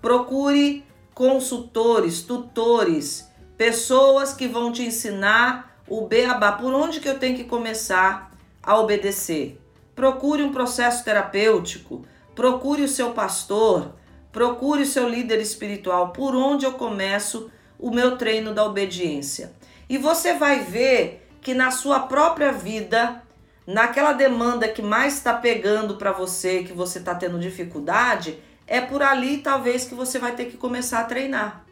Procure 0.00 0.84
consultores, 1.12 2.22
tutores, 2.22 3.28
pessoas 3.56 4.32
que 4.32 4.46
vão 4.46 4.70
te 4.70 4.82
ensinar 4.84 5.73
o 5.88 6.06
beabá. 6.06 6.52
Por 6.52 6.72
onde 6.72 7.00
que 7.00 7.08
eu 7.08 7.18
tenho 7.18 7.36
que 7.36 7.44
começar 7.44 8.32
a 8.62 8.78
obedecer? 8.78 9.60
Procure 9.94 10.42
um 10.42 10.52
processo 10.52 11.04
terapêutico, 11.04 12.04
procure 12.34 12.82
o 12.82 12.88
seu 12.88 13.10
pastor, 13.12 13.94
procure 14.32 14.82
o 14.82 14.86
seu 14.86 15.08
líder 15.08 15.40
espiritual. 15.40 16.08
Por 16.08 16.34
onde 16.34 16.64
eu 16.64 16.72
começo 16.72 17.50
o 17.78 17.90
meu 17.90 18.16
treino 18.16 18.52
da 18.52 18.64
obediência? 18.64 19.52
E 19.88 19.98
você 19.98 20.34
vai 20.34 20.60
ver 20.60 21.28
que 21.40 21.54
na 21.54 21.70
sua 21.70 22.00
própria 22.00 22.50
vida, 22.50 23.22
naquela 23.66 24.12
demanda 24.12 24.66
que 24.66 24.82
mais 24.82 25.14
está 25.14 25.34
pegando 25.34 25.96
para 25.96 26.10
você, 26.10 26.64
que 26.64 26.72
você 26.72 26.98
está 26.98 27.14
tendo 27.14 27.38
dificuldade, 27.38 28.38
é 28.66 28.80
por 28.80 29.02
ali 29.02 29.38
talvez 29.38 29.84
que 29.84 29.94
você 29.94 30.18
vai 30.18 30.32
ter 30.32 30.46
que 30.46 30.56
começar 30.56 31.00
a 31.00 31.04
treinar. 31.04 31.63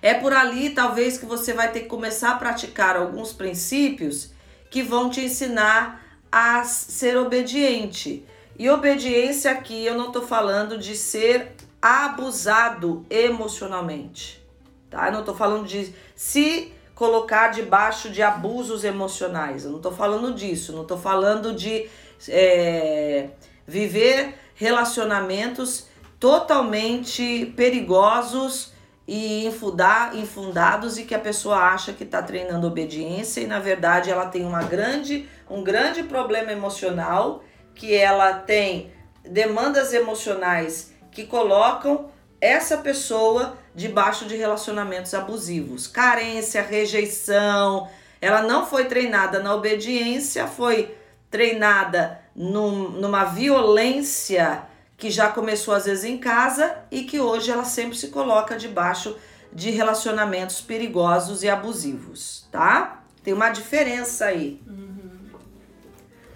É 0.00 0.14
por 0.14 0.32
ali 0.32 0.70
talvez 0.70 1.18
que 1.18 1.26
você 1.26 1.52
vai 1.52 1.70
ter 1.72 1.80
que 1.80 1.86
começar 1.86 2.32
a 2.32 2.36
praticar 2.36 2.96
alguns 2.96 3.32
princípios 3.32 4.30
que 4.70 4.82
vão 4.82 5.10
te 5.10 5.20
ensinar 5.20 6.02
a 6.30 6.62
ser 6.64 7.16
obediente. 7.16 8.24
E 8.58 8.68
obediência 8.68 9.50
aqui 9.50 9.84
eu 9.84 9.96
não 9.96 10.08
estou 10.08 10.22
falando 10.22 10.78
de 10.78 10.96
ser 10.96 11.52
abusado 11.80 13.06
emocionalmente, 13.08 14.44
tá? 14.90 15.06
Eu 15.06 15.12
não 15.12 15.20
estou 15.20 15.34
falando 15.34 15.66
de 15.66 15.94
se 16.14 16.72
colocar 16.94 17.48
debaixo 17.48 18.10
de 18.10 18.20
abusos 18.20 18.82
emocionais. 18.82 19.64
Eu 19.64 19.70
não 19.70 19.76
estou 19.78 19.92
falando 19.92 20.34
disso, 20.34 20.72
não 20.72 20.82
estou 20.82 20.98
falando 20.98 21.54
de 21.54 21.88
é, 22.28 23.28
viver 23.64 24.34
relacionamentos 24.56 25.86
totalmente 26.18 27.52
perigosos 27.56 28.72
e 29.08 29.46
infundados 29.46 30.98
e 30.98 31.04
que 31.04 31.14
a 31.14 31.18
pessoa 31.18 31.56
acha 31.56 31.94
que 31.94 32.04
está 32.04 32.22
treinando 32.22 32.66
obediência 32.66 33.40
e 33.40 33.46
na 33.46 33.58
verdade 33.58 34.10
ela 34.10 34.26
tem 34.26 34.44
uma 34.44 34.62
grande, 34.62 35.26
um 35.48 35.64
grande 35.64 36.02
problema 36.02 36.52
emocional 36.52 37.42
que 37.74 37.94
ela 37.94 38.34
tem 38.34 38.92
demandas 39.24 39.94
emocionais 39.94 40.92
que 41.10 41.24
colocam 41.24 42.10
essa 42.38 42.76
pessoa 42.76 43.56
debaixo 43.74 44.26
de 44.26 44.36
relacionamentos 44.36 45.14
abusivos. 45.14 45.86
Carência, 45.86 46.60
rejeição. 46.60 47.88
Ela 48.20 48.42
não 48.42 48.66
foi 48.66 48.84
treinada 48.84 49.42
na 49.42 49.54
obediência, 49.54 50.46
foi 50.46 50.94
treinada 51.30 52.20
num, 52.36 52.90
numa 52.90 53.24
violência 53.24 54.64
que 54.98 55.10
já 55.10 55.28
começou 55.28 55.72
às 55.72 55.86
vezes 55.86 56.04
em 56.04 56.18
casa 56.18 56.76
e 56.90 57.04
que 57.04 57.18
hoje 57.18 57.50
ela 57.50 57.64
sempre 57.64 57.96
se 57.96 58.08
coloca 58.08 58.58
debaixo 58.58 59.16
de 59.50 59.70
relacionamentos 59.70 60.60
perigosos 60.60 61.42
e 61.42 61.48
abusivos, 61.48 62.46
tá? 62.52 63.02
Tem 63.22 63.32
uma 63.32 63.48
diferença 63.48 64.26
aí. 64.26 64.60
Uhum. 64.66 65.30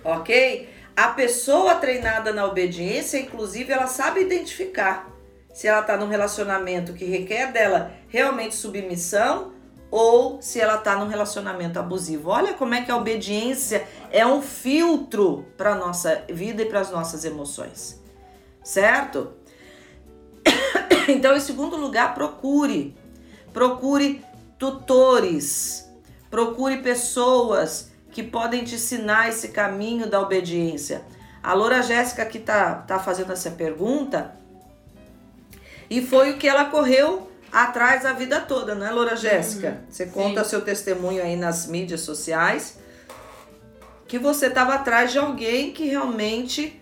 Ok? 0.04 0.70
A 0.96 1.08
pessoa 1.08 1.74
treinada 1.74 2.32
na 2.32 2.46
obediência, 2.46 3.18
inclusive, 3.18 3.72
ela 3.72 3.86
sabe 3.86 4.20
identificar 4.20 5.10
se 5.52 5.66
ela 5.66 5.80
está 5.80 5.96
num 5.96 6.08
relacionamento 6.08 6.92
que 6.92 7.04
requer 7.04 7.52
dela 7.52 7.92
realmente 8.08 8.54
submissão 8.54 9.52
ou 9.90 10.40
se 10.40 10.60
ela 10.60 10.76
está 10.76 10.96
num 10.96 11.06
relacionamento 11.06 11.78
abusivo. 11.78 12.30
Olha 12.30 12.54
como 12.54 12.74
é 12.74 12.82
que 12.82 12.90
a 12.90 12.96
obediência 12.96 13.86
é 14.10 14.26
um 14.26 14.40
filtro 14.40 15.46
para 15.56 15.72
a 15.72 15.74
nossa 15.74 16.24
vida 16.30 16.62
e 16.62 16.66
para 16.66 16.80
as 16.80 16.90
nossas 16.90 17.24
emoções, 17.24 18.01
certo? 18.62 19.32
Então, 21.08 21.36
em 21.36 21.40
segundo 21.40 21.76
lugar, 21.76 22.14
procure, 22.14 22.96
procure 23.52 24.24
tutores, 24.56 25.90
procure 26.30 26.76
pessoas 26.76 27.90
que 28.12 28.22
podem 28.22 28.62
te 28.62 28.76
ensinar 28.76 29.28
esse 29.28 29.48
caminho 29.48 30.08
da 30.08 30.20
obediência. 30.20 31.02
A 31.42 31.54
Loura 31.54 31.82
Jéssica 31.82 32.24
que 32.24 32.38
tá, 32.38 32.76
tá 32.76 33.00
fazendo 33.00 33.32
essa 33.32 33.50
pergunta, 33.50 34.36
e 35.90 36.00
foi 36.00 36.30
o 36.30 36.38
que 36.38 36.48
ela 36.48 36.66
correu 36.66 37.30
atrás 37.52 38.06
a 38.06 38.12
vida 38.12 38.40
toda, 38.40 38.74
né, 38.74 38.90
Loura 38.90 39.14
Jéssica? 39.14 39.68
Uhum. 39.68 39.90
Você 39.90 40.06
conta 40.06 40.42
Sim. 40.44 40.50
seu 40.50 40.60
testemunho 40.62 41.22
aí 41.22 41.36
nas 41.36 41.66
mídias 41.66 42.00
sociais 42.00 42.78
que 44.08 44.18
você 44.18 44.46
estava 44.46 44.74
atrás 44.74 45.12
de 45.12 45.18
alguém 45.18 45.72
que 45.72 45.86
realmente 45.86 46.81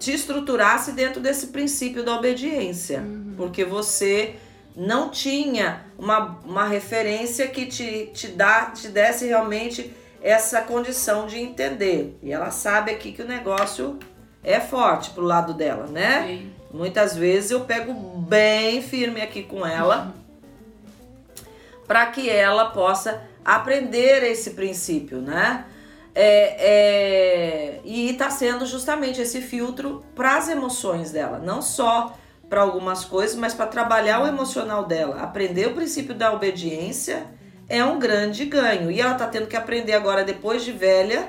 te 0.00 0.12
estruturasse 0.12 0.92
dentro 0.92 1.20
desse 1.20 1.48
princípio 1.48 2.02
da 2.02 2.16
obediência, 2.16 3.00
uhum. 3.00 3.34
porque 3.36 3.64
você 3.66 4.36
não 4.74 5.10
tinha 5.10 5.84
uma, 5.98 6.40
uma 6.42 6.66
referência 6.66 7.46
que 7.46 7.66
te, 7.66 8.10
te, 8.14 8.28
dá, 8.28 8.70
te 8.70 8.88
desse 8.88 9.26
realmente 9.26 9.92
essa 10.22 10.62
condição 10.62 11.26
de 11.26 11.38
entender. 11.38 12.18
E 12.22 12.32
ela 12.32 12.50
sabe 12.50 12.90
aqui 12.90 13.12
que 13.12 13.20
o 13.20 13.28
negócio 13.28 13.98
é 14.42 14.58
forte 14.58 15.10
pro 15.10 15.22
lado 15.22 15.52
dela, 15.52 15.86
né? 15.86 16.26
Sim. 16.26 16.52
Muitas 16.72 17.14
vezes 17.14 17.50
eu 17.50 17.60
pego 17.60 17.92
bem 17.92 18.80
firme 18.80 19.20
aqui 19.20 19.42
com 19.42 19.66
ela 19.66 20.14
para 21.86 22.06
que 22.06 22.30
ela 22.30 22.70
possa 22.70 23.22
aprender 23.44 24.22
esse 24.22 24.50
princípio, 24.50 25.20
né? 25.20 25.66
É, 26.14 26.56
é, 26.58 27.80
e 27.84 28.10
está 28.10 28.30
sendo 28.30 28.66
justamente 28.66 29.20
esse 29.20 29.40
filtro 29.40 30.04
para 30.14 30.36
as 30.36 30.48
emoções 30.48 31.12
dela, 31.12 31.38
não 31.38 31.62
só 31.62 32.16
para 32.48 32.62
algumas 32.62 33.04
coisas, 33.04 33.36
mas 33.36 33.54
para 33.54 33.66
trabalhar 33.66 34.20
o 34.22 34.26
emocional 34.26 34.84
dela. 34.84 35.22
Aprender 35.22 35.68
o 35.68 35.74
princípio 35.74 36.14
da 36.14 36.32
obediência 36.32 37.26
é 37.68 37.84
um 37.84 37.98
grande 37.98 38.44
ganho. 38.44 38.90
E 38.90 39.00
ela 39.00 39.12
está 39.12 39.28
tendo 39.28 39.46
que 39.46 39.56
aprender 39.56 39.92
agora, 39.92 40.24
depois 40.24 40.64
de 40.64 40.72
velha, 40.72 41.28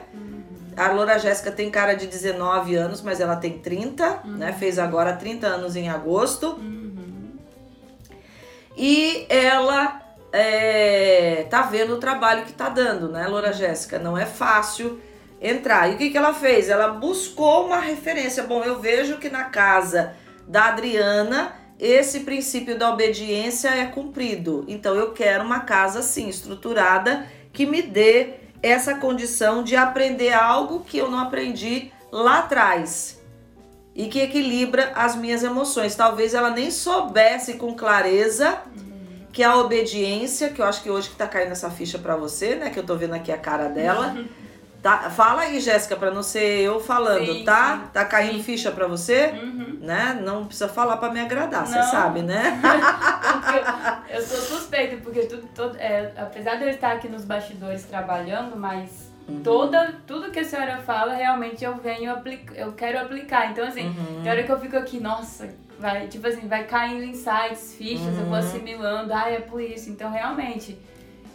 a 0.76 0.92
Loura 0.92 1.20
Jéssica 1.20 1.52
tem 1.52 1.70
cara 1.70 1.94
de 1.94 2.08
19 2.08 2.76
anos, 2.76 3.02
mas 3.02 3.20
ela 3.20 3.36
tem 3.36 3.60
30, 3.60 4.22
uhum. 4.26 4.32
né? 4.32 4.54
Fez 4.54 4.80
agora 4.80 5.14
30 5.14 5.46
anos 5.46 5.76
em 5.76 5.90
agosto. 5.90 6.54
Uhum. 6.54 7.34
E 8.76 9.26
ela 9.30 10.01
é, 10.32 11.46
tá 11.50 11.64
vendo 11.64 11.96
o 11.96 12.00
trabalho 12.00 12.46
que 12.46 12.54
tá 12.54 12.70
dando, 12.70 13.10
né, 13.10 13.28
Loura 13.28 13.52
Jéssica? 13.52 14.00
Não 14.00 14.18
é 14.18 14.26
fácil 14.26 15.00
entrar. 15.42 15.90
E 15.90 15.96
o 15.96 15.98
que, 15.98 16.10
que 16.10 16.18
ela 16.18 16.34
fez? 16.34 16.70
Ela 16.70 16.90
buscou 16.90 17.66
uma 17.66 17.80
referência. 17.80 18.44
Bom, 18.44 18.64
eu 18.64 18.80
vejo 18.80 19.18
que 19.18 19.30
na 19.30 19.46
casa 19.46 20.14
da 20.48 20.66
Adriana 20.66 21.56
esse 21.80 22.20
princípio 22.20 22.78
da 22.78 22.92
obediência 22.92 23.70
é 23.70 23.88
cumprido. 23.88 24.64
Então 24.68 24.94
eu 24.94 25.14
quero 25.14 25.44
uma 25.44 25.62
casa 25.62 26.00
assim, 26.00 26.30
estruturada, 26.30 27.26
que 27.52 27.66
me 27.66 27.82
dê 27.82 28.36
essa 28.62 28.94
condição 28.96 29.64
de 29.64 29.76
aprender 29.76 30.32
algo 30.32 30.82
que 30.82 31.00
eu 31.00 31.10
não 31.10 31.18
aprendi 31.18 31.92
lá 32.12 32.40
atrás 32.40 33.20
e 33.96 34.08
que 34.08 34.20
equilibra 34.20 34.92
as 34.96 35.16
minhas 35.16 35.44
emoções. 35.44 35.96
Talvez 35.96 36.36
ela 36.36 36.52
nem 36.52 36.70
soubesse 36.70 37.56
com 37.56 37.74
clareza 37.74 38.60
uhum. 38.78 38.91
Que 39.32 39.44
a 39.44 39.56
obediência, 39.58 40.50
que 40.50 40.62
eu 40.62 40.66
acho 40.66 40.82
que 40.84 40.90
hoje 40.90 41.10
que 41.10 41.16
tá 41.16 41.28
caindo 41.28 41.52
essa 41.52 41.70
ficha 41.70 41.98
para 41.98 42.16
você, 42.16 42.56
né? 42.56 42.70
Que 42.70 42.80
eu 42.80 42.84
tô 42.86 42.96
vendo 42.96 43.14
aqui 43.14 43.32
a 43.32 43.38
cara 43.38 43.70
dela. 43.70 44.16
Tá, 44.82 45.12
fala 45.12 45.42
aí, 45.44 45.60
Jéssica, 45.60 45.96
para 45.96 46.10
não 46.10 46.24
ser 46.24 46.62
eu 46.62 46.80
falando, 46.80 47.34
Sim, 47.34 47.44
tá? 47.44 47.82
sim, 47.84 47.90
tá 47.94 48.04
caindo 48.04 48.38
sim. 48.38 48.44
ficha 48.44 48.72
para 48.72 48.88
você? 48.88 49.28
Uhum. 49.28 49.78
Né? 49.80 50.20
Não 50.26 50.46
precisa 50.46 50.68
falar 50.68 50.98
para 50.98 51.14
me 51.14 51.20
agradar, 51.20 51.68
você 51.68 51.84
sabe, 51.84 52.24
né? 52.24 52.60
Eu, 54.10 54.18
eu 54.20 54.26
sou 54.26 54.38
suspeita, 54.58 54.98
porque 55.04 55.22
tudo, 55.22 55.48
todo, 55.54 55.78
é, 55.78 56.12
apesar 56.18 56.56
de 56.56 56.64
eu 56.64 56.70
estar 56.70 56.94
aqui 56.94 57.08
nos 57.08 57.24
bastidores 57.26 57.84
trabalhando, 57.84 58.56
mas 58.56 59.12
Uhum. 59.28 59.42
toda, 59.44 59.96
tudo 60.08 60.32
que 60.32 60.40
a 60.40 60.44
senhora 60.44 60.78
fala, 60.80 61.14
realmente 61.14 61.64
eu 61.64 61.76
venho 61.76 62.12
aplicar, 62.12 62.56
eu 62.56 62.72
quero 62.74 63.00
aplicar. 63.00 63.52
Então, 63.52 63.66
assim, 63.66 63.86
Uhum. 63.88 64.22
tem 64.24 64.32
hora 64.32 64.44
que 64.44 64.52
eu 64.52 64.60
fico 64.60 64.76
aqui, 64.76 65.00
nossa, 65.00 65.48
vai, 65.82 66.08
tipo 66.08 66.26
assim, 66.28 66.48
vai 66.48 66.66
caindo 66.66 67.04
insights, 67.04 67.76
fichas, 67.78 68.16
eu 68.16 68.24
Uhum. 68.24 68.30
vou 68.30 68.38
assimilando, 68.38 69.12
ah, 69.14 69.30
é 69.30 69.40
por 69.40 69.60
isso. 69.62 69.90
Então, 69.90 70.12
realmente, 70.12 70.78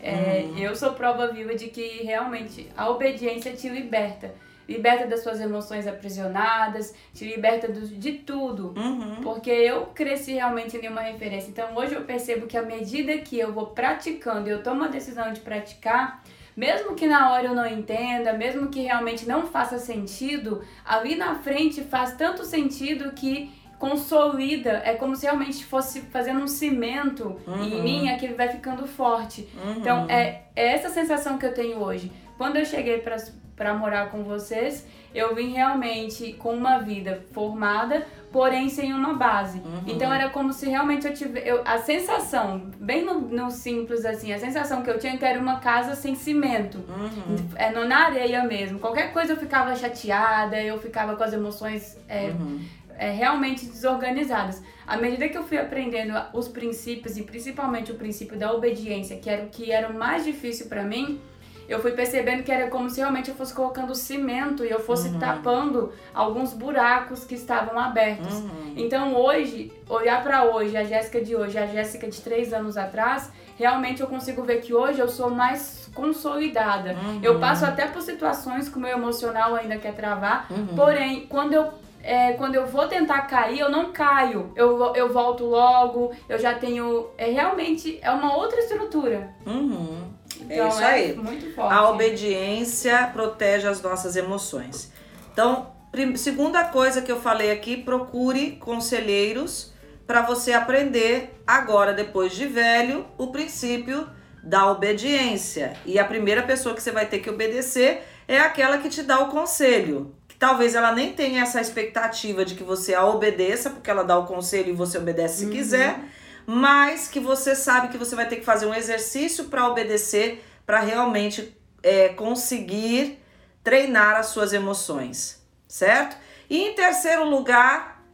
é, 0.02 0.44
Uhum. 0.48 0.59
eu 0.59 0.74
sou 0.76 0.92
prova 0.92 1.26
viva 1.28 1.54
de 1.54 1.66
que 1.66 2.02
realmente 2.04 2.68
a 2.76 2.88
obediência 2.88 3.52
te 3.52 3.68
liberta. 3.68 4.35
Liberta 4.68 5.06
das 5.06 5.22
suas 5.22 5.40
emoções 5.40 5.87
aprisionadas, 5.87 6.92
te 7.14 7.24
liberta 7.24 7.68
do- 7.68 7.87
de 7.87 8.12
tudo. 8.14 8.74
Uhum. 8.76 9.16
Porque 9.22 9.50
eu 9.50 9.87
cresci 9.94 10.32
realmente 10.32 10.76
em 10.76 10.88
uma 10.88 11.02
referência. 11.02 11.48
Então 11.50 11.76
hoje 11.76 11.94
eu 11.94 12.02
percebo 12.02 12.46
que 12.46 12.56
à 12.56 12.62
medida 12.62 13.16
que 13.18 13.38
eu 13.38 13.52
vou 13.52 13.66
praticando, 13.68 14.48
eu 14.48 14.62
tomo 14.64 14.82
a 14.85 14.88
decisão 14.88 15.32
de 15.32 15.38
praticar, 15.40 16.20
mesmo 16.56 16.94
que 16.96 17.06
na 17.06 17.30
hora 17.32 17.46
eu 17.46 17.54
não 17.54 17.66
entenda, 17.66 18.32
mesmo 18.32 18.66
que 18.68 18.80
realmente 18.80 19.24
não 19.28 19.46
faça 19.46 19.78
sentido, 19.78 20.62
ali 20.85 21.14
na 21.14 21.37
frente 21.37 21.82
faz 21.85 22.14
tanto 22.14 22.44
sentido 22.44 23.12
que 23.12 23.52
consolida, 23.79 24.83
é 24.85 24.95
como 24.95 25.15
se 25.17 25.25
realmente 25.27 25.65
fosse 25.65 26.01
fazendo 26.03 26.41
um 26.41 26.47
cimento 26.49 27.37
em 27.47 27.75
Uhum. 27.75 27.83
mim, 27.83 28.09
aquele 28.11 28.35
vai 28.35 28.49
ficando 28.49 28.87
forte. 28.87 29.49
Uhum. 29.65 29.75
Então, 29.79 30.07
é, 30.09 30.43
é 30.55 30.73
essa 30.75 30.89
sensação 30.91 31.39
que 31.39 31.47
eu 31.47 31.55
tenho 31.55 31.79
hoje. 31.79 32.11
Quando 32.37 32.57
eu 32.57 32.65
cheguei 32.65 32.99
pra 32.99 33.17
pra 33.57 33.73
morar 33.73 34.11
com 34.11 34.23
vocês, 34.23 34.87
eu 35.15 35.35
vim 35.35 35.55
realmente 35.55 36.35
com 36.35 36.53
uma 36.53 36.77
vida 36.77 37.25
formada, 37.33 38.07
porém 38.31 38.69
sem 38.69 38.93
uma 38.93 39.15
base. 39.15 39.61
Uhum. 39.61 39.81
Então, 39.87 40.12
era 40.12 40.29
como 40.29 40.53
se 40.53 40.69
realmente 40.69 41.07
eu 41.07 41.15
tivesse. 41.15 41.49
Eu, 41.49 41.62
a 41.65 41.79
sensação, 41.79 42.71
bem 42.79 43.03
no, 43.03 43.19
no 43.19 43.51
simples 43.51 44.05
assim, 44.05 44.31
a 44.35 44.39
sensação 44.39 44.83
que 44.83 44.91
eu 44.91 44.99
tinha 44.99 45.17
que 45.17 45.25
era 45.25 45.41
uma 45.41 45.59
casa 45.59 45.95
sem 45.95 46.15
cimento. 46.15 46.85
Uhum. 46.87 47.37
É, 47.55 47.71
no- 47.71 47.87
na 47.89 48.05
areia 48.09 48.45
mesmo. 48.45 48.79
Qualquer 48.79 49.11
coisa 49.15 49.33
eu 49.33 49.39
ficava 49.39 49.75
chateada, 49.75 50.61
eu 50.62 50.79
ficava 50.79 51.17
com 51.17 51.25
as 51.25 51.33
emoções 51.33 51.97
é, 52.07 52.27
Uhum. 52.39 52.61
É, 52.98 53.11
realmente 53.11 53.66
desorganizadas. 53.66 54.62
À 54.87 54.96
medida 54.96 55.28
que 55.28 55.37
eu 55.37 55.44
fui 55.44 55.59
aprendendo 55.59 56.14
os 56.32 56.48
princípios 56.48 57.16
e 57.16 57.22
principalmente 57.22 57.90
o 57.92 57.94
princípio 57.96 58.38
da 58.38 58.52
obediência, 58.52 59.16
que 59.18 59.28
era 59.28 59.44
o 59.44 59.48
que 59.48 59.70
era 59.72 59.88
o 59.88 59.94
mais 59.94 60.24
difícil 60.24 60.66
pra 60.66 60.82
mim, 60.82 61.20
eu 61.68 61.80
fui 61.80 61.90
percebendo 61.90 62.44
que 62.44 62.52
era 62.52 62.70
como 62.70 62.88
se 62.88 63.00
realmente 63.00 63.28
eu 63.28 63.35
fosse 63.35 63.52
colocando 63.52 63.92
cimento 63.92 64.64
e 64.64 64.70
eu 64.70 64.78
fosse 64.78 65.09
Uhum. 65.09 65.18
tapando 65.18 65.92
alguns 66.14 66.52
buracos 66.52 67.24
que 67.24 67.35
estavam 67.35 67.76
abertos. 67.76 68.35
Uhum. 68.37 68.74
Então 68.76 69.16
hoje, 69.16 69.72
olhar 69.88 70.22
pra 70.22 70.44
hoje, 70.44 70.76
a 70.76 70.85
Jéssica 70.85 71.20
de 71.20 71.35
hoje, 71.35 71.59
a 71.59 71.66
Jéssica 71.66 72.09
de 72.09 72.20
três 72.20 72.52
anos 72.52 72.76
atrás, 72.76 73.32
realmente 73.59 74.00
eu 74.00 74.06
consigo 74.06 74.44
ver 74.44 74.61
que 74.61 74.72
hoje 74.72 75.00
eu 75.00 75.09
sou 75.09 75.28
mais 75.28 75.90
consolidada. 75.92 76.92
Uhum. 76.92 77.20
Eu 77.20 77.40
passo 77.40 77.64
até 77.64 77.87
por 77.88 78.00
situações 78.00 78.68
que 78.68 78.76
o 78.76 78.80
meu 78.80 78.92
emocional 78.96 79.56
ainda 79.56 79.76
quer 79.76 79.92
travar, 79.94 80.46
Uhum. 80.50 80.66
porém, 80.76 81.26
quando 81.26 81.52
eu 81.52 81.72
é, 82.07 82.33
quando 82.35 82.55
eu 82.55 82.64
vou 82.66 82.87
tentar 82.87 83.23
cair, 83.23 83.59
eu 83.59 83.69
não 83.69 83.92
caio. 83.92 84.53
Eu, 84.55 84.95
eu 84.95 85.12
volto 85.12 85.45
logo, 85.45 86.12
eu 86.29 86.38
já 86.38 86.55
tenho. 86.55 87.11
É 87.19 87.31
realmente 87.31 87.99
é 88.01 88.11
uma 88.12 88.37
outra 88.37 88.61
estrutura. 88.61 89.35
Uhum. 89.45 90.05
Então 90.42 90.69
isso 90.69 90.85
aí. 90.85 91.14
muito 91.16 91.53
forte. 91.53 91.75
A 91.75 91.90
obediência 91.90 93.11
protege 93.12 93.66
as 93.66 93.83
nossas 93.83 94.14
emoções. 94.14 94.92
Então, 95.33 95.73
segunda 96.14 96.64
coisa 96.64 97.03
que 97.03 97.11
eu 97.11 97.21
falei 97.21 97.51
aqui, 97.51 97.77
procure 97.77 98.53
conselheiros 98.53 99.75
para 100.07 100.23
você 100.23 100.53
aprender 100.53 101.42
agora, 101.45 101.92
depois 101.92 102.33
de 102.33 102.47
velho, 102.47 103.05
o 103.19 103.27
princípio 103.29 104.09
da 104.45 104.71
obediência. 104.71 105.73
E 105.85 105.99
a 105.99 106.05
primeira 106.05 106.45
pessoa 106.45 106.73
que 106.73 106.83
você 106.83 106.92
vai 106.92 107.07
ter 107.07 107.19
que 107.19 107.29
obedecer 107.29 108.05
é 108.29 108.38
aquela 108.38 108.79
que 108.79 108.88
te 108.88 109.03
dá 109.03 109.19
o 109.19 109.29
conselho. 109.29 110.14
Que 110.37 110.40
talvez 110.40 110.75
ela 110.75 110.92
nem 110.92 111.14
tenha 111.14 111.42
essa 111.42 111.62
expectativa 111.62 112.44
de 112.44 112.55
que 112.55 112.62
você 112.62 112.94
a 112.94 113.07
obedeça, 113.07 113.70
porque 113.70 113.90
ela 113.90 114.05
dá 114.05 114.18
o 114.18 114.27
conselho 114.27 114.68
e 114.68 114.72
você 114.72 114.99
obedece 114.99 115.38
se 115.38 115.44
Uhum. 115.46 115.51
quiser, 115.51 115.99
mas 116.44 117.09
que 117.09 117.18
você 117.18 117.57
sabe 117.57 117.88
que 117.88 117.96
você 117.96 118.14
vai 118.14 118.29
ter 118.29 118.37
que 118.37 118.44
fazer 118.44 118.66
um 118.66 118.75
exercício 118.75 119.46
para 119.46 119.66
obedecer, 119.66 120.44
para 120.66 120.81
realmente 120.81 121.57
é, 121.83 122.11
conseguir 122.11 123.18
treinar 123.64 124.16
as 124.16 124.27
suas 124.27 124.53
emoções, 124.53 125.42
certo? 125.66 126.18
E 126.51 126.59
em 126.59 126.75
terceiro 126.75 127.25
lugar, 127.25 128.05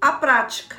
a 0.00 0.12
prática. 0.12 0.76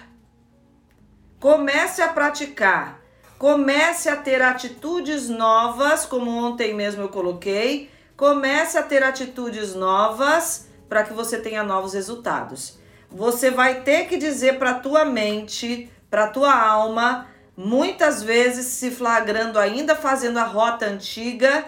Comece 1.39 2.01
a 2.01 2.07
praticar, 2.09 2.99
comece 3.37 4.09
a 4.09 4.15
ter 4.15 4.41
atitudes 4.41 5.29
novas, 5.29 6.03
como 6.03 6.31
ontem 6.31 6.73
mesmo 6.73 7.03
eu 7.03 7.09
coloquei, 7.09 7.91
comece 8.17 8.75
a 8.75 8.81
ter 8.81 9.03
atitudes 9.03 9.75
novas 9.75 10.67
para 10.89 11.03
que 11.03 11.13
você 11.13 11.37
tenha 11.37 11.63
novos 11.63 11.93
resultados. 11.93 12.79
Você 13.09 13.51
vai 13.51 13.81
ter 13.81 14.07
que 14.07 14.17
dizer 14.17 14.57
para 14.57 14.73
tua 14.73 15.05
mente, 15.05 15.89
para 16.09 16.27
tua 16.27 16.53
alma, 16.53 17.27
muitas 17.55 18.23
vezes 18.23 18.65
se 18.65 18.89
flagrando 18.89 19.59
ainda 19.59 19.95
fazendo 19.95 20.39
a 20.39 20.43
rota 20.43 20.87
antiga, 20.87 21.65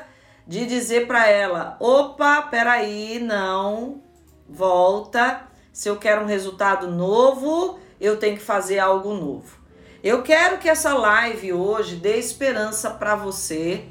de 0.48 0.66
dizer 0.66 1.08
para 1.08 1.28
ela: 1.30 1.78
opa, 1.80 2.42
peraí, 2.42 3.20
não, 3.20 4.02
volta. 4.50 5.44
Se 5.72 5.88
eu 5.88 5.96
quero 5.96 6.24
um 6.24 6.28
resultado 6.28 6.88
novo, 6.90 7.80
eu 8.00 8.18
tenho 8.18 8.36
que 8.36 8.44
fazer 8.44 8.80
algo 8.80 9.14
novo. 9.14 9.62
Eu 10.04 10.24
quero 10.24 10.58
que 10.58 10.68
essa 10.68 10.94
live 10.94 11.54
hoje 11.54 11.96
dê 11.96 12.18
esperança 12.18 12.90
para 12.90 13.16
você, 13.16 13.86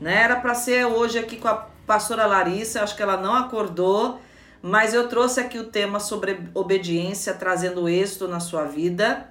né? 0.00 0.22
Era 0.22 0.36
para 0.36 0.54
ser 0.54 0.86
hoje 0.86 1.18
aqui 1.18 1.36
com 1.36 1.48
a 1.48 1.66
pastora 1.86 2.24
Larissa, 2.24 2.82
acho 2.82 2.96
que 2.96 3.02
ela 3.02 3.16
não 3.16 3.34
acordou, 3.34 4.20
mas 4.66 4.92
eu 4.92 5.08
trouxe 5.08 5.38
aqui 5.38 5.60
o 5.60 5.70
tema 5.70 6.00
sobre 6.00 6.40
obediência, 6.52 7.32
trazendo 7.32 7.88
êxito 7.88 8.26
na 8.26 8.40
sua 8.40 8.64
vida. 8.64 9.30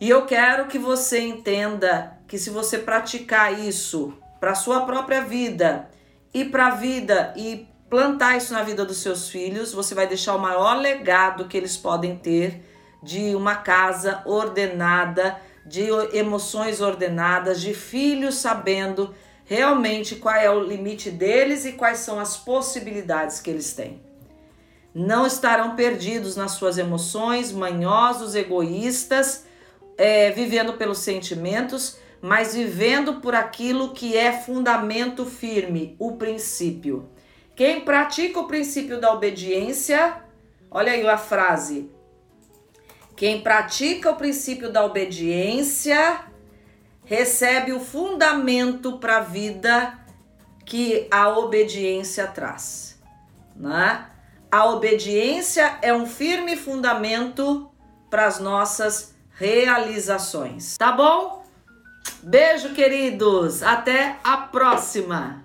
E 0.00 0.10
eu 0.10 0.26
quero 0.26 0.66
que 0.66 0.80
você 0.80 1.20
entenda 1.20 2.18
que 2.26 2.36
se 2.36 2.50
você 2.50 2.76
praticar 2.76 3.56
isso 3.56 4.12
para 4.40 4.56
sua 4.56 4.80
própria 4.80 5.20
vida 5.20 5.88
e 6.34 6.44
para 6.44 6.66
a 6.66 6.70
vida 6.70 7.32
e 7.36 7.68
plantar 7.88 8.36
isso 8.36 8.52
na 8.52 8.64
vida 8.64 8.84
dos 8.84 8.96
seus 8.96 9.28
filhos, 9.28 9.72
você 9.72 9.94
vai 9.94 10.08
deixar 10.08 10.34
o 10.34 10.40
maior 10.40 10.76
legado 10.76 11.46
que 11.46 11.56
eles 11.56 11.76
podem 11.76 12.16
ter 12.16 12.64
de 13.00 13.36
uma 13.36 13.54
casa 13.54 14.22
ordenada, 14.26 15.40
de 15.64 15.86
emoções 16.12 16.80
ordenadas, 16.80 17.60
de 17.60 17.72
filhos 17.74 18.38
sabendo 18.38 19.14
realmente 19.44 20.16
qual 20.16 20.34
é 20.34 20.50
o 20.50 20.64
limite 20.64 21.12
deles 21.12 21.64
e 21.64 21.74
quais 21.74 21.98
são 21.98 22.18
as 22.18 22.36
possibilidades 22.36 23.38
que 23.38 23.48
eles 23.48 23.72
têm. 23.72 24.11
Não 24.94 25.26
estarão 25.26 25.74
perdidos 25.74 26.36
nas 26.36 26.52
suas 26.52 26.76
emoções, 26.76 27.50
manhosos, 27.50 28.34
egoístas, 28.34 29.46
é, 29.96 30.30
vivendo 30.30 30.74
pelos 30.74 30.98
sentimentos, 30.98 31.98
mas 32.20 32.54
vivendo 32.54 33.14
por 33.14 33.34
aquilo 33.34 33.92
que 33.92 34.16
é 34.16 34.32
fundamento 34.32 35.24
firme, 35.24 35.96
o 35.98 36.12
princípio. 36.12 37.08
Quem 37.56 37.80
pratica 37.80 38.40
o 38.40 38.46
princípio 38.46 39.00
da 39.00 39.12
obediência, 39.12 40.22
olha 40.70 40.92
aí 40.92 41.06
a 41.06 41.18
frase. 41.18 41.90
Quem 43.16 43.40
pratica 43.40 44.10
o 44.10 44.16
princípio 44.16 44.70
da 44.70 44.84
obediência 44.84 46.24
recebe 47.04 47.72
o 47.72 47.80
fundamento 47.80 48.98
para 48.98 49.18
a 49.18 49.20
vida 49.20 49.98
que 50.64 51.08
a 51.10 51.28
obediência 51.28 52.26
traz, 52.26 53.00
né? 53.54 54.11
A 54.52 54.66
obediência 54.66 55.78
é 55.80 55.94
um 55.94 56.04
firme 56.04 56.58
fundamento 56.58 57.70
para 58.10 58.26
as 58.26 58.38
nossas 58.38 59.14
realizações. 59.30 60.76
Tá 60.76 60.92
bom? 60.92 61.42
Beijo, 62.22 62.74
queridos. 62.74 63.62
Até 63.62 64.18
a 64.22 64.36
próxima. 64.36 65.41